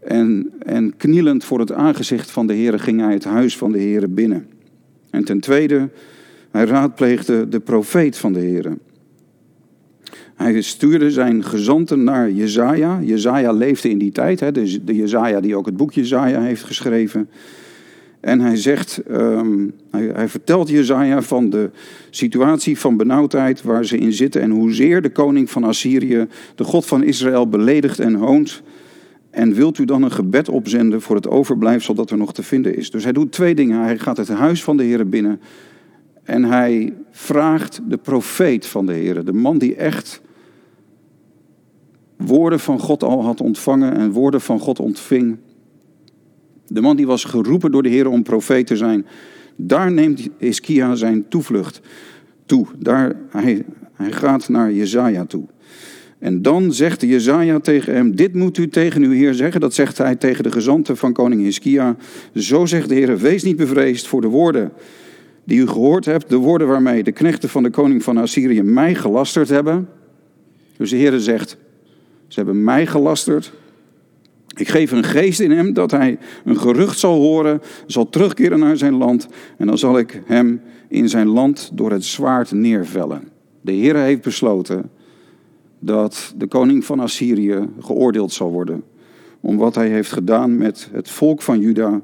en, 0.00 0.52
en 0.58 0.96
knielend 0.96 1.44
voor 1.44 1.58
het 1.58 1.72
aangezicht 1.72 2.30
van 2.30 2.46
de 2.46 2.54
Heer 2.54 2.78
ging 2.78 3.00
hij 3.00 3.12
het 3.12 3.24
huis 3.24 3.56
van 3.56 3.72
de 3.72 3.78
Heer 3.78 4.12
binnen. 4.12 4.46
En 5.10 5.24
ten 5.24 5.40
tweede, 5.40 5.88
hij 6.50 6.64
raadpleegde 6.64 7.48
de 7.48 7.60
profeet 7.60 8.18
van 8.18 8.32
de 8.32 8.40
Heer. 8.40 8.76
Hij 10.34 10.60
stuurde 10.62 11.10
zijn 11.10 11.44
gezanten 11.44 12.04
naar 12.04 12.30
Jezaja. 12.30 13.00
Jezaja 13.02 13.52
leefde 13.52 13.90
in 13.90 13.98
die 13.98 14.12
tijd, 14.12 14.40
hè, 14.40 14.52
de, 14.52 14.84
de 14.84 14.94
Jezaja 14.94 15.40
die 15.40 15.56
ook 15.56 15.66
het 15.66 15.76
boek 15.76 15.92
Jezaja 15.92 16.40
heeft 16.40 16.64
geschreven. 16.64 17.28
En 18.20 18.40
hij 18.40 18.56
zegt, 18.56 19.00
hij, 19.90 20.10
hij, 20.12 20.28
vertelt 20.28 20.68
Jezaja 20.68 21.22
van 21.22 21.50
de 21.50 21.70
situatie 22.10 22.78
van 22.78 22.96
benauwdheid 22.96 23.62
waar 23.62 23.84
ze 23.84 23.98
in 23.98 24.12
zitten 24.12 24.40
en 24.40 24.50
hoezeer 24.50 25.02
de 25.02 25.10
koning 25.10 25.50
van 25.50 25.64
Assyrië 25.64 26.26
de 26.54 26.64
God 26.64 26.86
van 26.86 27.02
Israël 27.02 27.48
beledigt 27.48 27.98
en 27.98 28.14
hoont. 28.14 28.62
En 29.38 29.54
wilt 29.54 29.78
u 29.78 29.84
dan 29.84 30.02
een 30.02 30.10
gebed 30.10 30.48
opzenden 30.48 31.00
voor 31.00 31.16
het 31.16 31.28
overblijfsel 31.28 31.94
dat 31.94 32.10
er 32.10 32.16
nog 32.16 32.34
te 32.34 32.42
vinden 32.42 32.76
is? 32.76 32.90
Dus 32.90 33.04
hij 33.04 33.12
doet 33.12 33.32
twee 33.32 33.54
dingen. 33.54 33.82
Hij 33.82 33.98
gaat 33.98 34.16
het 34.16 34.28
huis 34.28 34.64
van 34.64 34.76
de 34.76 34.82
Heer 34.82 35.08
binnen 35.08 35.40
en 36.22 36.44
hij 36.44 36.94
vraagt 37.10 37.80
de 37.88 37.96
profeet 37.96 38.66
van 38.66 38.86
de 38.86 38.92
Heer, 38.92 39.24
de 39.24 39.32
man 39.32 39.58
die 39.58 39.74
echt 39.74 40.20
woorden 42.16 42.60
van 42.60 42.78
God 42.78 43.02
al 43.02 43.22
had 43.22 43.40
ontvangen 43.40 43.96
en 43.96 44.10
woorden 44.10 44.40
van 44.40 44.58
God 44.58 44.80
ontving. 44.80 45.36
De 46.66 46.80
man 46.80 46.96
die 46.96 47.06
was 47.06 47.24
geroepen 47.24 47.70
door 47.70 47.82
de 47.82 47.88
Heer 47.88 48.08
om 48.08 48.22
profeet 48.22 48.66
te 48.66 48.76
zijn. 48.76 49.06
Daar 49.56 49.92
neemt 49.92 50.28
Hiskia 50.38 50.94
zijn 50.94 51.28
toevlucht 51.28 51.80
toe. 52.46 52.66
Daar, 52.78 53.16
hij, 53.30 53.64
hij 53.92 54.12
gaat 54.12 54.48
naar 54.48 54.72
Jezaja 54.72 55.24
toe. 55.24 55.44
En 56.18 56.42
dan 56.42 56.72
zegt 56.72 57.00
Jezaja 57.00 57.58
tegen 57.58 57.94
hem, 57.94 58.16
dit 58.16 58.34
moet 58.34 58.58
u 58.58 58.68
tegen 58.68 59.02
uw 59.02 59.10
Heer 59.10 59.34
zeggen. 59.34 59.60
Dat 59.60 59.74
zegt 59.74 59.98
hij 59.98 60.16
tegen 60.16 60.42
de 60.42 60.52
gezanten 60.52 60.96
van 60.96 61.12
koning 61.12 61.42
Hiskia. 61.42 61.96
Zo 62.34 62.66
zegt 62.66 62.88
de 62.88 62.94
Heer, 62.94 63.18
wees 63.18 63.42
niet 63.42 63.56
bevreesd 63.56 64.06
voor 64.06 64.20
de 64.20 64.26
woorden 64.26 64.72
die 65.44 65.60
u 65.60 65.66
gehoord 65.66 66.04
hebt. 66.04 66.28
De 66.28 66.36
woorden 66.36 66.68
waarmee 66.68 67.02
de 67.02 67.12
knechten 67.12 67.48
van 67.48 67.62
de 67.62 67.70
koning 67.70 68.02
van 68.02 68.16
Assyrië 68.16 68.62
mij 68.62 68.94
gelasterd 68.94 69.48
hebben. 69.48 69.88
Dus 70.76 70.90
de 70.90 70.96
Heer 70.96 71.18
zegt, 71.18 71.56
ze 72.26 72.36
hebben 72.38 72.64
mij 72.64 72.86
gelasterd. 72.86 73.52
Ik 74.56 74.68
geef 74.68 74.90
een 74.90 75.04
geest 75.04 75.40
in 75.40 75.50
hem 75.50 75.72
dat 75.72 75.90
hij 75.90 76.18
een 76.44 76.58
gerucht 76.58 76.98
zal 76.98 77.14
horen, 77.14 77.60
zal 77.86 78.08
terugkeren 78.08 78.58
naar 78.58 78.76
zijn 78.76 78.94
land. 78.94 79.28
En 79.58 79.66
dan 79.66 79.78
zal 79.78 79.98
ik 79.98 80.22
hem 80.26 80.60
in 80.88 81.08
zijn 81.08 81.28
land 81.28 81.70
door 81.74 81.90
het 81.90 82.04
zwaard 82.04 82.52
neervellen. 82.52 83.28
De 83.60 83.72
Heer 83.72 83.96
heeft 83.96 84.22
besloten 84.22 84.90
dat 85.78 86.34
de 86.36 86.46
koning 86.46 86.84
van 86.84 87.00
Assyrië 87.00 87.68
geoordeeld 87.80 88.32
zal 88.32 88.50
worden. 88.50 88.82
Om 89.40 89.56
wat 89.56 89.74
hij 89.74 89.88
heeft 89.88 90.12
gedaan 90.12 90.56
met 90.56 90.88
het 90.92 91.10
volk 91.10 91.42
van 91.42 91.60
Juda, 91.60 92.00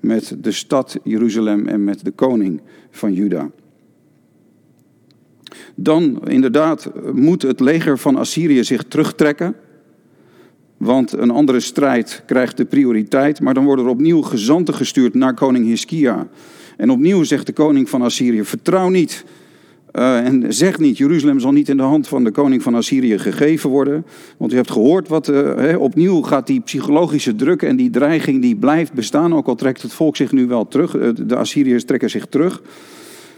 met 0.00 0.36
de 0.40 0.52
stad 0.52 0.98
Jeruzalem 1.04 1.66
en 1.66 1.84
met 1.84 2.04
de 2.04 2.10
koning 2.10 2.60
van 2.90 3.12
Juda. 3.12 3.50
Dan 5.74 6.20
inderdaad 6.28 6.90
moet 7.12 7.42
het 7.42 7.60
leger 7.60 7.98
van 7.98 8.16
Assyrië 8.16 8.64
zich 8.64 8.82
terugtrekken. 8.82 9.54
Want 10.76 11.12
een 11.12 11.30
andere 11.30 11.60
strijd 11.60 12.22
krijgt 12.26 12.56
de 12.56 12.64
prioriteit. 12.64 13.40
Maar 13.40 13.54
dan 13.54 13.64
worden 13.64 13.84
er 13.84 13.90
opnieuw 13.90 14.22
gezanten 14.22 14.74
gestuurd 14.74 15.14
naar 15.14 15.34
koning 15.34 15.66
Hiskia. 15.66 16.28
En 16.76 16.90
opnieuw 16.90 17.22
zegt 17.22 17.46
de 17.46 17.52
koning 17.52 17.88
van 17.88 18.02
Assyrië: 18.02 18.44
Vertrouw 18.44 18.88
niet 18.88 19.24
uh, 19.92 20.26
en 20.26 20.52
zeg 20.52 20.78
niet, 20.78 20.98
Jeruzalem 20.98 21.40
zal 21.40 21.52
niet 21.52 21.68
in 21.68 21.76
de 21.76 21.82
hand 21.82 22.08
van 22.08 22.24
de 22.24 22.30
koning 22.30 22.62
van 22.62 22.74
Assyrië 22.74 23.18
gegeven 23.18 23.70
worden. 23.70 24.06
Want 24.36 24.52
u 24.52 24.56
hebt 24.56 24.70
gehoord 24.70 25.08
wat, 25.08 25.28
uh, 25.28 25.80
opnieuw 25.80 26.22
gaat 26.22 26.46
die 26.46 26.60
psychologische 26.60 27.34
druk 27.34 27.62
en 27.62 27.76
die 27.76 27.90
dreiging 27.90 28.42
die 28.42 28.56
blijft 28.56 28.92
bestaan. 28.92 29.34
Ook 29.34 29.46
al 29.46 29.54
trekt 29.54 29.82
het 29.82 29.92
volk 29.92 30.16
zich 30.16 30.32
nu 30.32 30.46
wel 30.46 30.68
terug, 30.68 30.96
uh, 30.96 31.08
de 31.26 31.36
Assyriërs 31.36 31.84
trekken 31.84 32.10
zich 32.10 32.26
terug. 32.26 32.62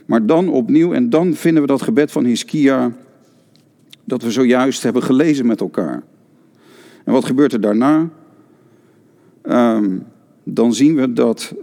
Maar 0.06 0.26
dan 0.26 0.48
opnieuw, 0.48 0.92
en 0.92 1.10
dan 1.10 1.34
vinden 1.34 1.62
we 1.62 1.68
dat 1.68 1.82
gebed 1.82 2.12
van 2.12 2.24
Hiskia, 2.24 2.92
dat 4.04 4.22
we 4.22 4.30
zojuist 4.30 4.82
hebben 4.82 5.02
gelezen 5.02 5.46
met 5.46 5.60
elkaar. 5.60 6.02
En 7.04 7.12
wat 7.12 7.24
gebeurt 7.24 7.52
er 7.52 7.60
daarna? 7.60 8.08
Um, 9.42 10.02
dan 10.44 10.74
zien 10.74 10.94
we 10.94 11.12
dat, 11.12 11.54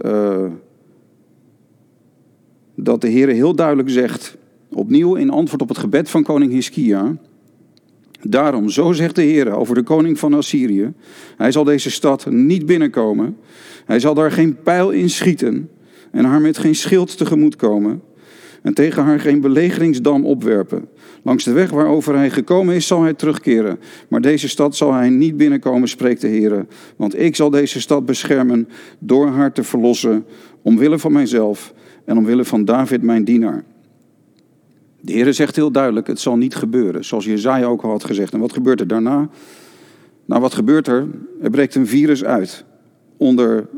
dat 2.74 3.00
de 3.00 3.08
Heer 3.08 3.28
heel 3.28 3.54
duidelijk 3.54 3.90
zegt, 3.90 4.36
Opnieuw 4.78 5.14
in 5.14 5.30
antwoord 5.30 5.62
op 5.62 5.68
het 5.68 5.78
gebed 5.78 6.10
van 6.10 6.22
koning 6.22 6.52
Hiskia. 6.52 7.16
Daarom, 8.22 8.68
zo 8.68 8.92
zegt 8.92 9.14
de 9.14 9.22
Heer 9.22 9.50
over 9.50 9.74
de 9.74 9.82
koning 9.82 10.18
van 10.18 10.34
Assyrië: 10.34 10.92
Hij 11.36 11.52
zal 11.52 11.64
deze 11.64 11.90
stad 11.90 12.26
niet 12.30 12.66
binnenkomen. 12.66 13.36
Hij 13.84 14.00
zal 14.00 14.14
daar 14.14 14.32
geen 14.32 14.62
pijl 14.62 14.90
in 14.90 15.10
schieten 15.10 15.70
en 16.10 16.24
haar 16.24 16.40
met 16.40 16.58
geen 16.58 16.74
schild 16.74 17.16
tegemoet 17.18 17.56
komen 17.56 18.02
en 18.62 18.74
tegen 18.74 19.02
haar 19.02 19.20
geen 19.20 19.40
belegeringsdam 19.40 20.26
opwerpen. 20.26 20.88
Langs 21.22 21.44
de 21.44 21.52
weg 21.52 21.70
waarover 21.70 22.16
hij 22.16 22.30
gekomen 22.30 22.74
is, 22.74 22.86
zal 22.86 23.02
hij 23.02 23.14
terugkeren. 23.14 23.78
Maar 24.08 24.20
deze 24.20 24.48
stad 24.48 24.76
zal 24.76 24.92
hij 24.92 25.08
niet 25.08 25.36
binnenkomen, 25.36 25.88
spreekt 25.88 26.20
de 26.20 26.28
Heer. 26.28 26.66
Want 26.96 27.18
ik 27.18 27.36
zal 27.36 27.50
deze 27.50 27.80
stad 27.80 28.06
beschermen 28.06 28.68
door 28.98 29.26
haar 29.26 29.52
te 29.52 29.62
verlossen, 29.62 30.24
omwille 30.62 30.98
van 30.98 31.12
mijzelf 31.12 31.74
en 32.04 32.16
omwille 32.16 32.44
van 32.44 32.64
David, 32.64 33.02
mijn 33.02 33.24
dienaar. 33.24 33.64
De 35.00 35.12
Heer 35.12 35.34
zegt 35.34 35.56
heel 35.56 35.70
duidelijk, 35.70 36.06
het 36.06 36.20
zal 36.20 36.36
niet 36.36 36.54
gebeuren, 36.54 37.04
zoals 37.04 37.24
Jezaja 37.24 37.66
ook 37.66 37.82
al 37.82 37.90
had 37.90 38.04
gezegd. 38.04 38.32
En 38.32 38.40
wat 38.40 38.52
gebeurt 38.52 38.80
er 38.80 38.86
daarna? 38.86 39.28
Nou, 40.24 40.40
wat 40.40 40.54
gebeurt 40.54 40.86
er? 40.86 41.06
Er 41.42 41.50
breekt 41.50 41.74
een 41.74 41.86
virus 41.86 42.24
uit 42.24 42.64
onder 43.16 43.68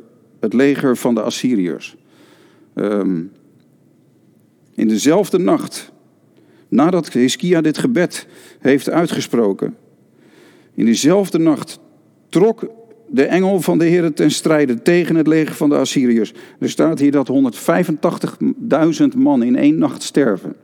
het 0.41 0.53
leger 0.53 0.97
van 0.97 1.15
de 1.15 1.23
Assyriërs. 1.23 1.97
Um, 2.75 3.33
in 4.75 4.89
dezelfde 4.89 5.39
nacht, 5.39 5.93
nadat 6.69 7.12
Hiskia 7.12 7.61
dit 7.61 7.79
gebed 7.79 8.27
heeft 8.59 8.91
uitgesproken, 8.91 9.77
in 10.75 10.85
diezelfde 10.85 11.39
nacht 11.39 11.79
trok 12.29 12.71
de 13.09 13.25
engel 13.25 13.61
van 13.61 13.79
de 13.79 13.85
Heer 13.85 14.12
ten 14.12 14.31
strijde 14.31 14.83
tegen 14.83 15.15
het 15.15 15.27
leger 15.27 15.55
van 15.55 15.69
de 15.69 15.77
Assyriërs. 15.77 16.33
Er 16.59 16.71
staat 16.71 16.99
hier 16.99 17.11
dat 17.11 17.31
185.000 19.12 19.17
man 19.17 19.43
in 19.43 19.57
één 19.57 19.79
nacht 19.79 20.03
sterven. 20.03 20.55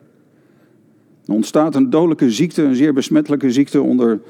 Er 1.27 1.35
ontstaat 1.35 1.75
een 1.75 1.91
dodelijke 1.91 2.31
ziekte, 2.31 2.63
een 2.63 2.75
zeer 2.75 2.93
besmettelijke 2.93 3.51
ziekte 3.51 3.83
onder 3.83 4.21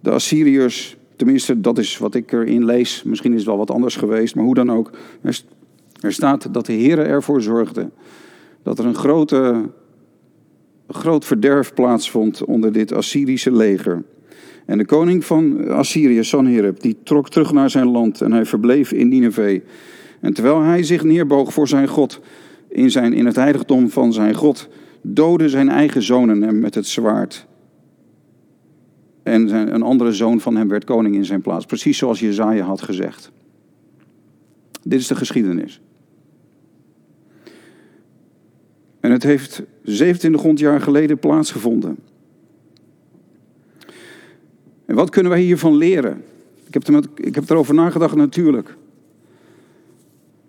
de 0.00 0.10
Assyriërs. 0.10 0.96
Tenminste, 1.16 1.60
dat 1.60 1.78
is 1.78 1.98
wat 1.98 2.14
ik 2.14 2.32
erin 2.32 2.64
lees. 2.64 3.02
Misschien 3.02 3.32
is 3.32 3.38
het 3.38 3.46
wel 3.46 3.56
wat 3.56 3.70
anders 3.70 3.96
geweest, 3.96 4.34
maar 4.34 4.44
hoe 4.44 4.54
dan 4.54 4.70
ook. 4.70 4.90
Er 6.00 6.12
staat 6.12 6.54
dat 6.54 6.66
de 6.66 6.72
Heer 6.72 6.98
ervoor 6.98 7.42
zorgde 7.42 7.90
dat 8.62 8.78
er 8.78 8.84
een, 8.84 8.94
grote, 8.94 9.70
groot 10.88 11.24
verderf 11.24 11.74
plaatsvond 11.74 12.44
onder 12.44 12.72
dit 12.72 12.92
Assyrische 12.92 13.52
leger. 13.52 14.04
En 14.64 14.78
de 14.78 14.84
koning 14.84 15.24
van 15.24 15.68
Assyrië, 15.68 16.24
Sanherib, 16.24 16.80
die 16.80 16.96
trok 17.02 17.28
terug 17.28 17.52
naar 17.52 17.70
zijn 17.70 17.90
land 17.90 18.20
en 18.20 18.32
hij 18.32 18.44
verbleef 18.44 18.92
in 18.92 19.08
Nineveh. 19.08 19.60
En 20.20 20.32
terwijl 20.32 20.60
hij 20.60 20.82
zich 20.82 21.04
neerboog 21.04 21.52
voor 21.52 21.68
zijn 21.68 21.88
God 21.88 22.20
in, 22.68 22.90
zijn, 22.90 23.12
in 23.12 23.26
het 23.26 23.36
heiligdom 23.36 23.90
van 23.90 24.12
zijn 24.12 24.34
God, 24.34 24.68
doodde 25.14 25.48
zijn 25.48 25.68
eigen 25.68 26.02
zonen 26.02 26.42
hem 26.42 26.58
met 26.58 26.74
het 26.74 26.86
zwaard. 26.86 27.46
En 29.22 29.48
een 29.74 29.82
andere 29.82 30.12
zoon 30.12 30.40
van 30.40 30.56
hem 30.56 30.68
werd 30.68 30.84
koning 30.84 31.14
in 31.14 31.24
zijn 31.24 31.40
plaats. 31.40 31.66
Precies 31.66 31.98
zoals 31.98 32.20
Jezaja 32.20 32.64
had 32.64 32.82
gezegd. 32.82 33.32
Dit 34.82 35.00
is 35.00 35.06
de 35.06 35.14
geschiedenis. 35.14 35.80
En 39.00 39.10
het 39.10 39.22
heeft 39.22 39.62
2700 39.82 40.60
jaar 40.60 40.80
geleden 40.80 41.18
plaatsgevonden. 41.18 41.98
En 44.86 44.94
wat 44.94 45.10
kunnen 45.10 45.32
wij 45.32 45.40
hiervan 45.40 45.76
leren? 45.76 46.22
Ik 46.66 46.74
heb, 46.74 46.86
er, 46.86 47.04
ik 47.14 47.34
heb 47.34 47.50
erover 47.50 47.74
nagedacht 47.74 48.14
natuurlijk. 48.14 48.76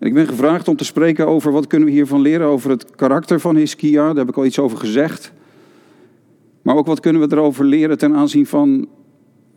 Ik 0.00 0.14
ben 0.14 0.26
gevraagd 0.26 0.68
om 0.68 0.76
te 0.76 0.84
spreken 0.84 1.26
over 1.26 1.52
wat 1.52 1.66
kunnen 1.66 1.88
we 1.88 1.94
hiervan 1.94 2.20
leren 2.20 2.46
over 2.46 2.70
het 2.70 2.90
karakter 2.90 3.40
van 3.40 3.56
Hiskia. 3.56 4.06
Daar 4.06 4.16
heb 4.16 4.28
ik 4.28 4.36
al 4.36 4.44
iets 4.44 4.58
over 4.58 4.78
gezegd. 4.78 5.32
Maar 6.62 6.76
ook 6.76 6.86
wat 6.86 7.00
kunnen 7.00 7.28
we 7.28 7.36
erover 7.36 7.64
leren 7.64 7.98
ten 7.98 8.14
aanzien 8.14 8.46
van 8.46 8.88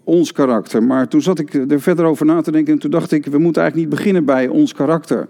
ons 0.03 0.31
karakter. 0.31 0.83
Maar 0.83 1.07
toen 1.07 1.21
zat 1.21 1.39
ik 1.39 1.53
er 1.53 1.81
verder 1.81 2.05
over 2.05 2.25
na 2.25 2.41
te 2.41 2.51
denken 2.51 2.73
en 2.73 2.79
toen 2.79 2.91
dacht 2.91 3.11
ik, 3.11 3.25
we 3.25 3.37
moeten 3.37 3.61
eigenlijk 3.61 3.91
niet 3.91 3.99
beginnen 3.99 4.25
bij 4.25 4.47
ons 4.47 4.73
karakter. 4.73 5.29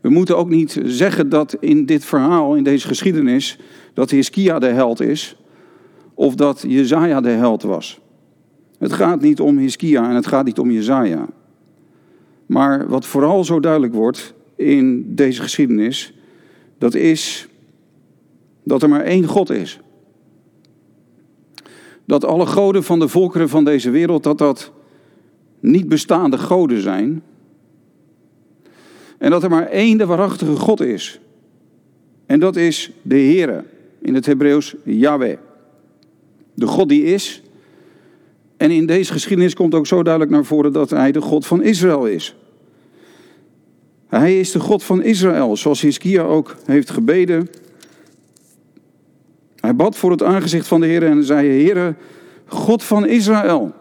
We 0.00 0.08
moeten 0.08 0.36
ook 0.36 0.48
niet 0.48 0.80
zeggen 0.84 1.28
dat 1.28 1.56
in 1.60 1.86
dit 1.86 2.04
verhaal, 2.04 2.54
in 2.54 2.64
deze 2.64 2.86
geschiedenis, 2.86 3.58
dat 3.94 4.10
Hiskia 4.10 4.58
de 4.58 4.66
held 4.66 5.00
is 5.00 5.36
of 6.14 6.34
dat 6.34 6.64
Jezaja 6.66 7.20
de 7.20 7.28
held 7.28 7.62
was. 7.62 8.00
Het 8.78 8.92
gaat 8.92 9.20
niet 9.20 9.40
om 9.40 9.58
Hiskia 9.58 10.08
en 10.08 10.14
het 10.14 10.26
gaat 10.26 10.44
niet 10.44 10.58
om 10.58 10.70
Jezaja. 10.70 11.28
Maar 12.46 12.88
wat 12.88 13.06
vooral 13.06 13.44
zo 13.44 13.60
duidelijk 13.60 13.94
wordt 13.94 14.34
in 14.56 15.14
deze 15.14 15.42
geschiedenis, 15.42 16.14
dat 16.78 16.94
is 16.94 17.48
dat 18.62 18.82
er 18.82 18.88
maar 18.88 19.04
één 19.04 19.24
God 19.24 19.50
is. 19.50 19.80
Dat 22.04 22.24
alle 22.24 22.46
goden 22.46 22.84
van 22.84 22.98
de 22.98 23.08
volkeren 23.08 23.48
van 23.48 23.64
deze 23.64 23.90
wereld, 23.90 24.22
dat 24.22 24.38
dat 24.38 24.72
niet 25.60 25.88
bestaande 25.88 26.38
goden 26.38 26.80
zijn, 26.80 27.22
en 29.22 29.30
dat 29.30 29.42
er 29.42 29.50
maar 29.50 29.66
één 29.66 29.98
de 29.98 30.06
waarachtige 30.06 30.56
God 30.56 30.80
is. 30.80 31.20
En 32.26 32.40
dat 32.40 32.56
is 32.56 32.90
de 33.02 33.14
Heere. 33.14 33.64
In 33.98 34.14
het 34.14 34.26
Hebreeuws 34.26 34.74
Yahweh. 34.84 35.36
De 36.54 36.66
God 36.66 36.88
die 36.88 37.02
is. 37.02 37.42
En 38.62 38.70
in 38.70 38.86
deze 38.86 39.12
geschiedenis 39.12 39.54
komt 39.54 39.74
ook 39.74 39.86
zo 39.86 40.02
duidelijk 40.02 40.32
naar 40.32 40.44
voren 40.44 40.72
dat 40.72 40.90
hij 40.90 41.12
de 41.12 41.20
God 41.20 41.46
van 41.46 41.62
Israël 41.62 42.06
is. 42.06 42.36
Hij 44.08 44.40
is 44.40 44.52
de 44.52 44.60
God 44.60 44.82
van 44.82 45.02
Israël, 45.02 45.56
zoals 45.56 45.80
Hiskia 45.80 46.22
ook 46.22 46.56
heeft 46.66 46.90
gebeden. 46.90 47.48
Hij 49.56 49.76
bad 49.76 49.96
voor 49.96 50.10
het 50.10 50.22
aangezicht 50.22 50.68
van 50.68 50.80
de 50.80 50.86
Heer 50.86 51.02
en 51.02 51.24
zei: 51.24 51.48
Heere, 51.48 51.94
God 52.46 52.82
van 52.82 53.06
Israël, 53.06 53.74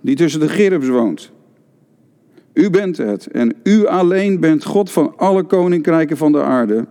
die 0.00 0.16
tussen 0.16 0.40
de 0.40 0.48
Gerubs 0.48 0.88
woont. 0.88 1.30
U 2.52 2.70
bent 2.70 2.96
het 2.96 3.26
en 3.26 3.54
u 3.62 3.86
alleen 3.86 4.40
bent 4.40 4.64
God 4.64 4.90
van 4.90 5.12
alle 5.16 5.42
koninkrijken 5.42 6.16
van 6.16 6.32
de 6.32 6.42
aarde. 6.42 6.86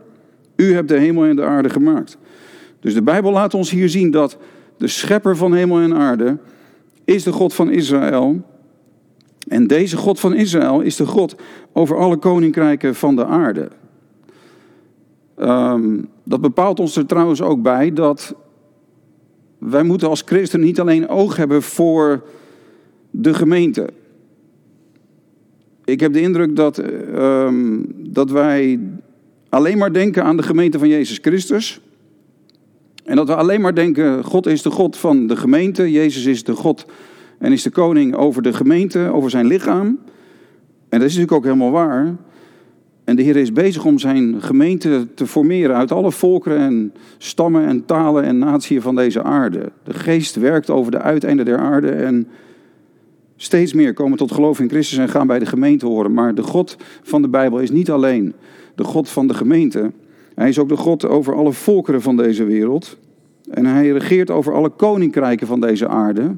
U 0.55 0.73
hebt 0.73 0.87
de 0.87 0.97
hemel 0.99 1.25
en 1.25 1.35
de 1.35 1.43
aarde 1.43 1.69
gemaakt. 1.69 2.17
Dus 2.79 2.93
de 2.93 3.01
Bijbel 3.01 3.31
laat 3.31 3.53
ons 3.53 3.69
hier 3.69 3.89
zien 3.89 4.11
dat 4.11 4.37
de 4.77 4.87
schepper 4.87 5.35
van 5.37 5.53
hemel 5.53 5.79
en 5.79 5.95
aarde 5.95 6.37
is 7.07 7.23
de 7.23 7.31
God 7.31 7.53
van 7.53 7.69
Israël. 7.69 8.41
En 9.47 9.67
deze 9.67 9.97
God 9.97 10.19
van 10.19 10.33
Israël 10.33 10.81
is 10.81 10.95
de 10.95 11.05
God 11.05 11.35
over 11.73 11.97
alle 11.97 12.17
koninkrijken 12.17 12.95
van 12.95 13.15
de 13.15 13.25
aarde. 13.25 13.69
Um, 15.39 16.09
dat 16.23 16.41
bepaalt 16.41 16.79
ons 16.79 16.95
er 16.95 17.05
trouwens 17.05 17.41
ook 17.41 17.61
bij 17.61 17.93
dat 17.93 18.35
wij 19.57 19.83
moeten 19.83 20.09
als 20.09 20.21
christen 20.25 20.59
niet 20.59 20.79
alleen 20.79 21.07
oog 21.09 21.35
hebben 21.35 21.61
voor 21.61 22.23
de 23.09 23.33
gemeente. 23.33 23.89
Ik 25.85 25.99
heb 25.99 26.13
de 26.13 26.21
indruk 26.21 26.55
dat, 26.55 26.77
ehm, 26.77 27.83
dat 27.95 28.31
wij 28.31 28.79
alleen 29.49 29.77
maar 29.77 29.93
denken 29.93 30.23
aan 30.23 30.37
de 30.37 30.43
gemeente 30.43 30.79
van 30.79 30.87
Jezus 30.87 31.17
Christus. 31.21 31.81
En 33.07 33.15
dat 33.15 33.27
we 33.27 33.35
alleen 33.35 33.61
maar 33.61 33.75
denken, 33.75 34.23
God 34.23 34.45
is 34.45 34.61
de 34.61 34.69
God 34.69 34.97
van 34.97 35.27
de 35.27 35.35
gemeente, 35.35 35.91
Jezus 35.91 36.25
is 36.25 36.43
de 36.43 36.53
God 36.53 36.85
en 37.39 37.51
is 37.51 37.63
de 37.63 37.69
koning 37.69 38.15
over 38.15 38.41
de 38.41 38.53
gemeente, 38.53 39.11
over 39.13 39.29
zijn 39.29 39.47
lichaam. 39.47 39.85
En 40.89 40.99
dat 40.99 41.01
is 41.01 41.15
natuurlijk 41.15 41.31
ook 41.31 41.43
helemaal 41.43 41.71
waar. 41.71 42.15
En 43.03 43.15
de 43.15 43.21
Heer 43.21 43.35
is 43.35 43.53
bezig 43.53 43.85
om 43.85 43.99
zijn 43.99 44.41
gemeente 44.41 45.07
te 45.13 45.27
formeren 45.27 45.75
uit 45.75 45.91
alle 45.91 46.11
volkeren 46.11 46.57
en 46.57 46.93
stammen 47.17 47.65
en 47.65 47.85
talen 47.85 48.23
en 48.23 48.37
natieën 48.37 48.81
van 48.81 48.95
deze 48.95 49.23
aarde. 49.23 49.71
De 49.83 49.93
geest 49.93 50.35
werkt 50.35 50.69
over 50.69 50.91
de 50.91 51.01
uiteinden 51.01 51.45
der 51.45 51.57
aarde 51.57 51.89
en 51.89 52.27
Steeds 53.39 53.73
meer 53.73 53.93
komen 53.93 54.17
tot 54.17 54.31
geloof 54.31 54.59
in 54.59 54.69
Christus 54.69 54.97
en 54.97 55.09
gaan 55.09 55.27
bij 55.27 55.39
de 55.39 55.45
gemeente 55.45 55.85
horen. 55.85 56.13
Maar 56.13 56.35
de 56.35 56.43
God 56.43 56.77
van 57.01 57.21
de 57.21 57.27
Bijbel 57.27 57.59
is 57.59 57.71
niet 57.71 57.91
alleen 57.91 58.33
de 58.75 58.83
God 58.83 59.09
van 59.09 59.27
de 59.27 59.33
gemeente. 59.33 59.91
Hij 60.37 60.49
is 60.49 60.59
ook 60.59 60.69
de 60.69 60.77
God 60.77 61.05
over 61.05 61.35
alle 61.35 61.53
volkeren 61.53 62.01
van 62.01 62.17
deze 62.17 62.43
wereld. 62.43 62.97
En 63.49 63.65
hij 63.65 63.89
regeert 63.89 64.31
over 64.31 64.53
alle 64.53 64.69
koninkrijken 64.69 65.47
van 65.47 65.59
deze 65.59 65.87
aarde. 65.87 66.35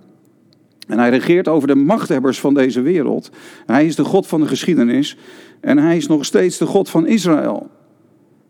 En 0.87 0.99
hij 0.99 1.09
regeert 1.09 1.47
over 1.47 1.67
de 1.67 1.75
machthebbers 1.75 2.39
van 2.39 2.53
deze 2.53 2.81
wereld. 2.81 3.29
Hij 3.65 3.85
is 3.85 3.95
de 3.95 4.03
God 4.03 4.27
van 4.27 4.41
de 4.41 4.47
geschiedenis. 4.47 5.17
En 5.59 5.77
hij 5.77 5.97
is 5.97 6.07
nog 6.07 6.25
steeds 6.25 6.57
de 6.57 6.65
God 6.65 6.89
van 6.89 7.07
Israël. 7.07 7.69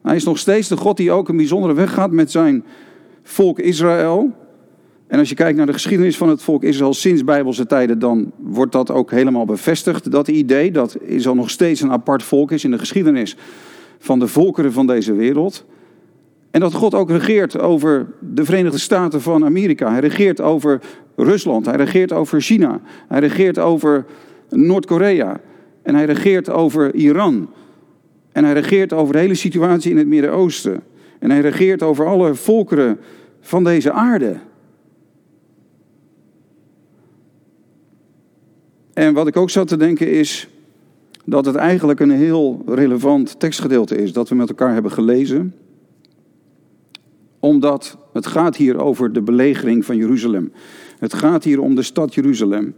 Hij 0.02 0.16
is 0.16 0.24
nog 0.24 0.38
steeds 0.38 0.68
de 0.68 0.78
God 0.78 0.98
die 0.98 1.12
ook 1.12 1.30
een 1.30 1.38
bijzondere 1.38 1.74
weg 1.74 1.94
gaat 1.94 2.12
met 2.12 2.32
zijn 2.32 2.64
volk 3.24 3.60
Israël. 3.60 4.32
En 5.08 5.20
als 5.20 5.30
je 5.30 5.36
kijkt 5.36 5.58
naar 5.58 5.66
de 5.66 5.74
geschiedenis 5.74 6.18
van 6.18 6.30
het 6.30 6.42
volk 6.42 6.64
Israël 6.64 6.94
sinds 6.94 7.24
Bijbelse 7.24 7.66
tijden, 7.66 8.00
dan 8.00 8.32
wordt 8.38 8.72
dat 8.72 8.92
ook 8.92 9.12
helemaal 9.12 9.46
bevestigd. 9.46 10.12
Dat 10.12 10.28
idee 10.28 10.72
dat 10.72 10.98
Israël 11.02 11.36
nog 11.36 11.50
steeds 11.50 11.82
een 11.82 11.92
apart 11.92 12.24
volk 12.24 12.52
is 12.52 12.64
in 12.64 12.72
de 12.72 12.80
geschiedenis 12.80 13.38
van 14.00 14.20
de 14.20 14.28
volkeren 14.28 14.72
van 14.72 14.88
deze 14.88 15.14
wereld. 15.14 15.66
En 16.52 16.60
dat 16.60 16.74
God 16.74 16.94
ook 16.94 17.10
regeert 17.10 17.60
over 17.60 18.08
de 18.20 18.46
Verenigde 18.46 18.78
Staten 18.78 19.22
van 19.22 19.46
Amerika. 19.46 19.92
Hij 19.92 20.00
regeert 20.00 20.42
over 20.42 20.82
Rusland. 21.16 21.66
Hij 21.66 21.76
regeert 21.76 22.12
over 22.12 22.42
China. 22.42 22.82
Hij 23.08 23.20
regeert 23.20 23.60
over 23.60 24.06
Noord-Korea. 24.50 25.40
En 25.82 25.96
hij 25.96 26.06
regeert 26.06 26.50
over 26.50 26.96
Iran. 26.96 27.50
En 28.32 28.44
hij 28.44 28.54
regeert 28.54 28.94
over 28.94 29.14
de 29.14 29.20
hele 29.20 29.36
situatie 29.36 29.92
in 29.92 29.98
het 29.98 30.08
Midden-Oosten. 30.08 30.84
En 31.20 31.32
hij 31.32 31.42
regeert 31.42 31.84
over 31.84 32.06
alle 32.06 32.36
volkeren 32.36 33.00
van 33.42 33.64
deze 33.64 33.92
aarde. 33.92 34.36
En 38.94 39.14
wat 39.14 39.28
ik 39.28 39.38
ook 39.38 39.50
zat 39.50 39.68
te 39.68 39.78
denken 39.78 40.12
is 40.12 40.48
dat 41.30 41.46
het 41.46 41.56
eigenlijk 41.56 42.00
een 42.00 42.12
heel 42.12 42.62
relevant 42.66 43.40
tekstgedeelte 43.40 43.96
is 43.96 44.14
dat 44.14 44.30
we 44.30 44.36
met 44.36 44.50
elkaar 44.50 44.74
hebben 44.74 44.92
gelezen. 44.92 45.54
Omdat 47.40 47.98
het 48.14 48.28
gaat 48.28 48.56
hier 48.56 48.78
over 48.78 49.14
de 49.14 49.22
belegering 49.22 49.86
van 49.86 49.98
Jeruzalem. 49.98 50.52
Het 51.00 51.14
gaat 51.14 51.44
hier 51.44 51.60
om 51.60 51.76
de 51.76 51.82
stad 51.82 52.14
Jeruzalem. 52.14 52.76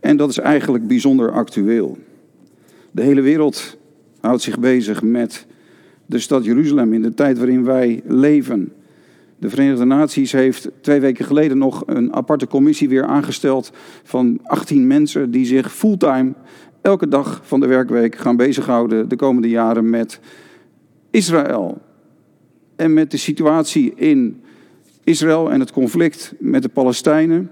En 0.00 0.16
dat 0.16 0.30
is 0.30 0.38
eigenlijk 0.38 0.86
bijzonder 0.86 1.32
actueel. 1.32 1.98
De 2.90 3.02
hele 3.02 3.20
wereld 3.20 3.76
houdt 4.20 4.42
zich 4.42 4.58
bezig 4.58 5.02
met 5.02 5.46
de 6.06 6.18
stad 6.18 6.44
Jeruzalem 6.44 6.92
in 6.92 7.02
de 7.02 7.14
tijd 7.14 7.38
waarin 7.38 7.64
wij 7.64 8.02
leven. 8.06 8.72
De 9.38 9.48
Verenigde 9.48 9.84
Naties 9.84 10.32
heeft 10.32 10.70
twee 10.80 11.00
weken 11.00 11.24
geleden 11.24 11.58
nog 11.58 11.82
een 11.86 12.14
aparte 12.14 12.46
commissie 12.46 12.88
weer 12.88 13.04
aangesteld 13.04 13.70
van 14.02 14.38
18 14.42 14.86
mensen 14.86 15.30
die 15.30 15.46
zich 15.46 15.72
fulltime 15.72 16.34
elke 16.88 17.08
dag 17.08 17.40
van 17.42 17.60
de 17.60 17.66
werkweek 17.66 18.16
gaan 18.16 18.36
bezighouden 18.36 19.08
de 19.08 19.16
komende 19.16 19.48
jaren 19.48 19.90
met 19.90 20.20
Israël. 21.10 21.82
En 22.76 22.92
met 22.94 23.10
de 23.10 23.16
situatie 23.16 23.92
in 23.94 24.42
Israël 25.04 25.50
en 25.50 25.60
het 25.60 25.72
conflict 25.72 26.34
met 26.38 26.62
de 26.62 26.68
Palestijnen. 26.68 27.50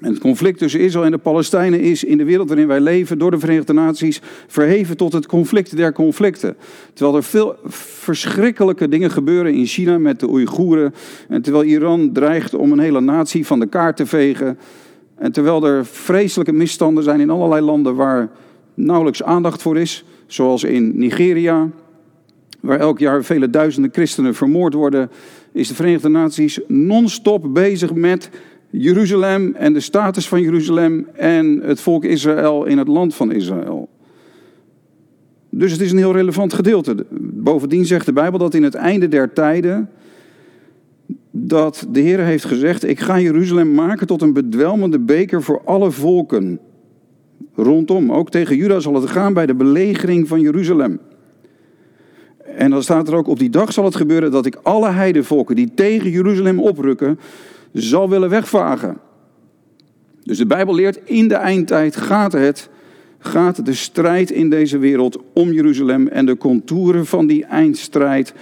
En 0.00 0.10
het 0.10 0.18
conflict 0.18 0.58
tussen 0.58 0.80
Israël 0.80 1.04
en 1.04 1.10
de 1.10 1.18
Palestijnen 1.18 1.80
is 1.80 2.04
in 2.04 2.18
de 2.18 2.24
wereld 2.24 2.48
waarin 2.48 2.66
wij 2.66 2.80
leven 2.80 3.18
door 3.18 3.30
de 3.30 3.38
Verenigde 3.38 3.72
Naties 3.72 4.20
verheven 4.46 4.96
tot 4.96 5.12
het 5.12 5.26
conflict 5.26 5.76
der 5.76 5.92
conflicten. 5.92 6.56
Terwijl 6.94 7.16
er 7.16 7.24
veel 7.24 7.56
verschrikkelijke 7.66 8.88
dingen 8.88 9.10
gebeuren 9.10 9.54
in 9.54 9.66
China 9.66 9.98
met 9.98 10.20
de 10.20 10.28
Oeigoeren. 10.28 10.94
En 11.28 11.42
terwijl 11.42 11.64
Iran 11.64 12.12
dreigt 12.12 12.54
om 12.54 12.72
een 12.72 12.78
hele 12.78 13.00
natie 13.00 13.46
van 13.46 13.60
de 13.60 13.66
kaart 13.66 13.96
te 13.96 14.06
vegen. 14.06 14.58
En 15.18 15.32
terwijl 15.32 15.66
er 15.66 15.86
vreselijke 15.86 16.52
misstanden 16.52 17.04
zijn 17.04 17.20
in 17.20 17.30
allerlei 17.30 17.60
landen 17.60 17.94
waar 17.94 18.30
nauwelijks 18.74 19.22
aandacht 19.22 19.62
voor 19.62 19.78
is. 19.78 20.04
Zoals 20.26 20.64
in 20.64 20.98
Nigeria, 20.98 21.68
waar 22.60 22.80
elk 22.80 22.98
jaar 22.98 23.24
vele 23.24 23.50
duizenden 23.50 23.92
christenen 23.92 24.34
vermoord 24.34 24.74
worden. 24.74 25.10
Is 25.52 25.68
de 25.68 25.74
Verenigde 25.74 26.08
Naties 26.08 26.60
non-stop 26.66 27.54
bezig 27.54 27.94
met 27.94 28.30
Jeruzalem 28.70 29.54
en 29.54 29.72
de 29.72 29.80
status 29.80 30.28
van 30.28 30.40
Jeruzalem 30.40 31.06
en 31.14 31.60
het 31.62 31.80
volk 31.80 32.04
Israël 32.04 32.64
in 32.64 32.78
het 32.78 32.88
land 32.88 33.14
van 33.14 33.32
Israël. 33.32 33.88
Dus 35.50 35.72
het 35.72 35.80
is 35.80 35.92
een 35.92 35.98
heel 35.98 36.12
relevant 36.12 36.52
gedeelte. 36.54 37.06
Bovendien 37.20 37.86
zegt 37.86 38.06
de 38.06 38.12
Bijbel 38.12 38.38
dat 38.38 38.54
in 38.54 38.62
het 38.62 38.74
einde 38.74 39.08
der 39.08 39.32
tijden 39.32 39.90
dat 41.46 41.86
de 41.90 42.00
Heer 42.00 42.18
heeft 42.18 42.44
gezegd: 42.44 42.84
Ik 42.84 43.00
ga 43.00 43.20
Jeruzalem 43.20 43.74
maken 43.74 44.06
tot 44.06 44.22
een 44.22 44.32
bedwelmende 44.32 44.98
beker 44.98 45.42
voor 45.42 45.62
alle 45.64 45.90
volken. 45.90 46.60
Rondom, 47.54 48.12
ook 48.12 48.30
tegen 48.30 48.56
Juda 48.56 48.80
zal 48.80 48.94
het 48.94 49.10
gaan 49.10 49.32
bij 49.32 49.46
de 49.46 49.54
belegering 49.54 50.28
van 50.28 50.40
Jeruzalem. 50.40 51.00
En 52.56 52.70
dan 52.70 52.82
staat 52.82 53.08
er 53.08 53.14
ook: 53.14 53.28
Op 53.28 53.38
die 53.38 53.50
dag 53.50 53.72
zal 53.72 53.84
het 53.84 53.96
gebeuren 53.96 54.30
dat 54.30 54.46
ik 54.46 54.58
alle 54.62 54.90
heidevolken 54.90 55.56
die 55.56 55.74
tegen 55.74 56.10
Jeruzalem 56.10 56.60
oprukken, 56.60 57.18
zal 57.72 58.08
willen 58.08 58.30
wegvagen. 58.30 58.98
Dus 60.22 60.38
de 60.38 60.46
Bijbel 60.46 60.74
leert, 60.74 61.00
in 61.04 61.28
de 61.28 61.34
eindtijd 61.34 61.96
gaat 61.96 62.32
het, 62.32 62.68
gaat 63.18 63.66
de 63.66 63.74
strijd 63.74 64.30
in 64.30 64.50
deze 64.50 64.78
wereld 64.78 65.18
om 65.32 65.52
Jeruzalem 65.52 66.08
en 66.08 66.26
de 66.26 66.36
contouren 66.36 67.06
van 67.06 67.26
die 67.26 67.44
eindstrijd 67.44 68.34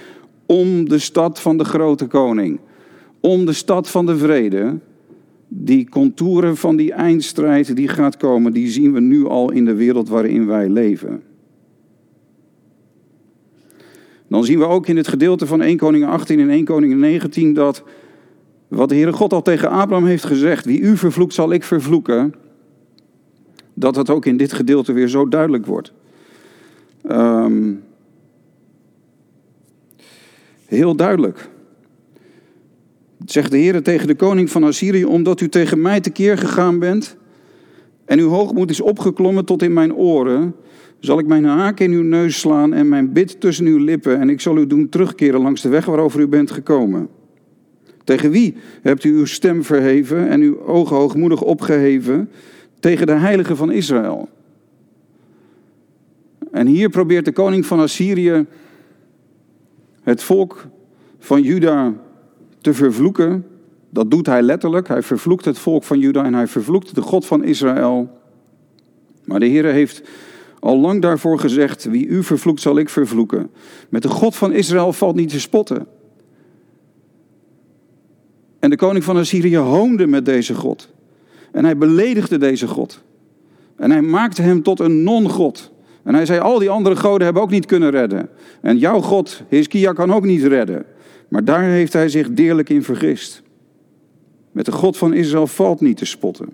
om 0.47 0.89
de 0.89 0.99
stad 0.99 1.41
van 1.41 1.59
de 1.59 1.65
grote 1.65 2.07
koning, 2.07 2.61
om 3.27 3.45
de 3.45 3.53
stad 3.53 3.91
van 3.91 4.07
de 4.07 4.17
vrede. 4.17 4.79
Die 5.49 5.89
contouren 5.89 6.57
van 6.57 6.77
die 6.77 6.93
eindstrijd 6.93 7.77
die 7.77 7.89
gaat 7.89 8.17
komen, 8.17 8.53
die 8.53 8.69
zien 8.69 8.93
we 8.93 9.01
nu 9.01 9.27
al 9.27 9.53
in 9.53 9.65
de 9.65 9.75
wereld 9.75 10.09
waarin 10.09 10.47
wij 10.47 10.69
leven. 10.69 11.23
Dan 14.29 14.45
zien 14.45 14.59
we 14.59 14.65
ook 14.65 14.87
in 14.87 14.97
het 14.97 15.09
gedeelte 15.09 15.47
van 15.47 15.63
1 15.63 15.77
Koningen 15.77 16.09
18 16.09 16.41
en 16.41 16.51
1 16.51 16.65
Koningen 16.65 16.99
19 16.99 17.55
dat 17.55 17.83
wat 18.69 18.89
de 18.89 18.95
Heere 18.95 19.13
God 19.13 19.33
al 19.33 19.43
tegen 19.43 19.71
Abraham 19.71 20.07
heeft 20.07 20.25
gezegd, 20.25 20.65
wie 20.65 20.81
u 20.81 20.97
vervloekt 20.97 21.35
zal 21.35 21.53
ik 21.53 21.65
vervloeken, 21.65 22.35
dat 23.75 23.95
dat 23.95 24.11
ook 24.11 24.27
in 24.27 24.37
dit 24.37 24.53
gedeelte 24.53 24.93
weer 24.93 25.09
zo 25.09 25.29
duidelijk 25.29 25.67
wordt. 25.67 25.93
Um, 27.11 27.83
heel 30.65 30.97
duidelijk. 30.97 31.55
Zegt 33.25 33.51
de 33.51 33.57
Heer 33.57 33.83
tegen 33.83 34.07
de 34.07 34.15
koning 34.15 34.51
van 34.51 34.65
Assyrië, 34.65 35.05
omdat 35.05 35.41
u 35.41 35.49
tegen 35.49 35.81
mij 35.81 36.01
tekeer 36.01 36.39
gegaan 36.39 36.79
bent 36.79 37.17
en 38.05 38.19
uw 38.19 38.29
hoogmoed 38.29 38.71
is 38.71 38.81
opgeklommen 38.81 39.45
tot 39.45 39.63
in 39.63 39.73
mijn 39.73 39.95
oren, 39.95 40.55
zal 40.99 41.19
ik 41.19 41.27
mijn 41.27 41.45
haak 41.45 41.81
in 41.81 41.91
uw 41.91 42.03
neus 42.03 42.41
slaan 42.41 42.73
en 42.73 42.89
mijn 42.89 43.13
bit 43.13 43.41
tussen 43.41 43.67
uw 43.67 43.79
lippen 43.79 44.21
en 44.21 44.29
ik 44.29 44.41
zal 44.41 44.57
u 44.57 44.67
doen 44.67 44.89
terugkeren 44.89 45.41
langs 45.41 45.63
de 45.63 45.69
weg 45.69 45.85
waarover 45.85 46.21
u 46.21 46.29
bent 46.29 46.51
gekomen. 46.51 47.09
Tegen 48.05 48.31
wie 48.31 48.55
hebt 48.83 49.05
u 49.05 49.17
uw 49.17 49.25
stem 49.25 49.65
verheven 49.65 50.29
en 50.29 50.41
uw 50.41 50.61
ogen 50.61 50.97
hoogmoedig 50.97 51.43
opgeheven? 51.43 52.31
Tegen 52.81 53.07
de 53.07 53.13
heilige 53.13 53.57
van 53.57 53.73
Israël. 53.73 54.29
En 56.51 56.67
hier 56.67 56.89
probeert 56.89 57.25
de 57.25 57.33
koning 57.33 57.67
van 57.67 57.81
Assyrië 57.81 58.47
het 60.03 60.23
volk 60.23 60.67
van 61.19 61.43
Juda 61.43 61.95
te 62.67 62.75
vervloeken. 62.75 63.47
Dat 63.91 64.11
doet 64.11 64.27
hij 64.27 64.43
letterlijk. 64.43 64.89
Hij 64.89 65.03
vervloekt 65.03 65.45
het 65.45 65.59
volk 65.59 65.85
van 65.85 65.99
Juda 65.99 66.25
en 66.25 66.35
hij 66.35 66.47
vervloekt 66.47 66.95
de 66.95 67.01
God 67.01 67.27
van 67.27 67.45
Israël. 67.45 68.11
Maar 69.25 69.41
de 69.41 69.47
Heer 69.47 69.65
heeft 69.65 70.03
al 70.61 70.79
lang 70.79 71.03
daarvoor 71.03 71.39
gezegd: 71.39 71.85
Wie 71.85 72.07
u 72.07 72.23
vervloekt, 72.23 72.61
zal 72.61 72.79
ik 72.79 72.89
vervloeken. 72.89 73.51
Met 73.89 74.03
de 74.03 74.09
God 74.09 74.37
van 74.37 74.53
Israël 74.53 74.93
valt 74.93 75.15
niet 75.15 75.29
te 75.29 75.41
spotten. 75.41 75.87
En 78.59 78.71
de 78.71 78.77
koning 78.77 79.05
van 79.05 79.17
Assyrië 79.17 79.57
hoonde 79.57 80.07
met 80.07 80.25
deze 80.25 80.55
God. 80.55 80.93
En 81.53 81.65
hij 81.65 81.77
beledigde 81.77 82.39
deze 82.39 82.67
God. 82.67 83.03
En 83.77 83.91
hij 83.91 84.03
maakte 84.03 84.43
hem 84.43 84.63
tot 84.63 84.81
een 84.81 85.03
non-God. 85.03 85.73
En 86.03 86.15
hij 86.15 86.27
zei, 86.27 86.41
al 86.41 86.59
die 86.59 86.71
andere 86.71 86.97
goden 86.97 87.25
hebben 87.25 87.43
ook 87.43 87.51
niet 87.51 87.67
kunnen 87.67 87.91
redden. 87.91 88.29
En 88.61 88.79
jouw 88.79 89.01
God, 89.01 89.43
Hiskia, 89.49 89.93
kan 89.93 90.13
ook 90.13 90.25
niet 90.25 90.43
redden. 90.43 90.87
Maar 91.37 91.45
daar 91.45 91.63
heeft 91.63 91.93
hij 91.93 92.09
zich 92.09 92.31
deerlijk 92.31 92.69
in 92.69 92.83
vergist. 92.83 93.43
Met 94.53 94.65
de 94.65 94.73
God 94.73 94.97
van 94.97 95.13
Israël 95.13 95.47
valt 95.47 95.81
niet 95.81 95.97
te 95.97 96.05
spotten. 96.05 96.49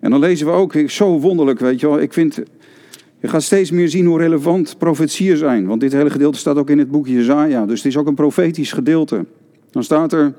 En 0.00 0.10
dan 0.10 0.20
lezen 0.20 0.46
we 0.46 0.52
ook, 0.52 0.74
zo 0.86 1.20
wonderlijk, 1.20 1.58
weet 1.58 1.80
je 1.80 1.88
wel. 1.88 2.00
Ik 2.00 2.12
vind, 2.12 2.42
je 3.18 3.28
gaat 3.28 3.42
steeds 3.42 3.70
meer 3.70 3.88
zien 3.88 4.06
hoe 4.06 4.18
relevant 4.18 4.78
profetieën 4.78 5.36
zijn. 5.36 5.66
Want 5.66 5.80
dit 5.80 5.92
hele 5.92 6.10
gedeelte 6.10 6.38
staat 6.38 6.56
ook 6.56 6.70
in 6.70 6.78
het 6.78 6.90
boek 6.90 7.06
Jezaja. 7.06 7.66
Dus 7.66 7.82
het 7.82 7.86
is 7.86 7.96
ook 7.96 8.06
een 8.06 8.14
profetisch 8.14 8.72
gedeelte. 8.72 9.26
Dan 9.70 9.84
staat 9.84 10.12
er, 10.12 10.34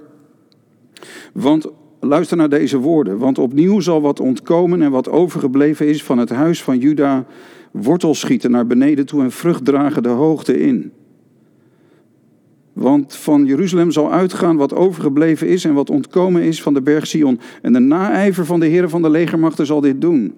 want 1.34 1.67
luister 2.00 2.38
naar 2.38 2.50
deze 2.50 2.78
woorden. 2.78 3.17
Want 3.17 3.38
opnieuw 3.38 3.80
zal 3.80 4.02
wat 4.02 4.19
ontkomen 4.19 4.82
en 4.82 4.91
wat 4.91 5.10
overgebleven 5.10 5.88
is 5.88 6.04
van 6.04 6.17
het 6.17 6.30
huis 6.30 6.63
van 6.63 6.78
Juda 6.78 7.26
wortel 7.72 8.15
schieten 8.15 8.52
naar 8.52 8.67
beneden 8.67 9.06
toe 9.06 9.22
en 9.22 9.32
vrucht 9.32 9.65
dragen 9.65 10.04
de 10.04 10.10
hoogte 10.10 10.60
in. 10.60 10.91
Want 12.73 13.15
van 13.15 13.45
Jeruzalem 13.45 13.91
zal 13.91 14.12
uitgaan 14.12 14.58
wat 14.58 14.75
overgebleven 14.75 15.47
is 15.47 15.65
en 15.65 15.73
wat 15.73 15.89
ontkomen 15.89 16.41
is 16.41 16.62
van 16.62 16.73
de 16.73 16.82
berg 16.82 17.08
Sion. 17.08 17.39
En 17.62 17.73
de 17.73 17.79
naijver 17.79 18.45
van 18.45 18.60
de 18.60 18.65
Heer 18.65 18.89
van 18.89 19.01
de 19.01 19.10
legermachten 19.10 19.65
zal 19.65 19.82
dit 19.82 20.01
doen. 20.01 20.34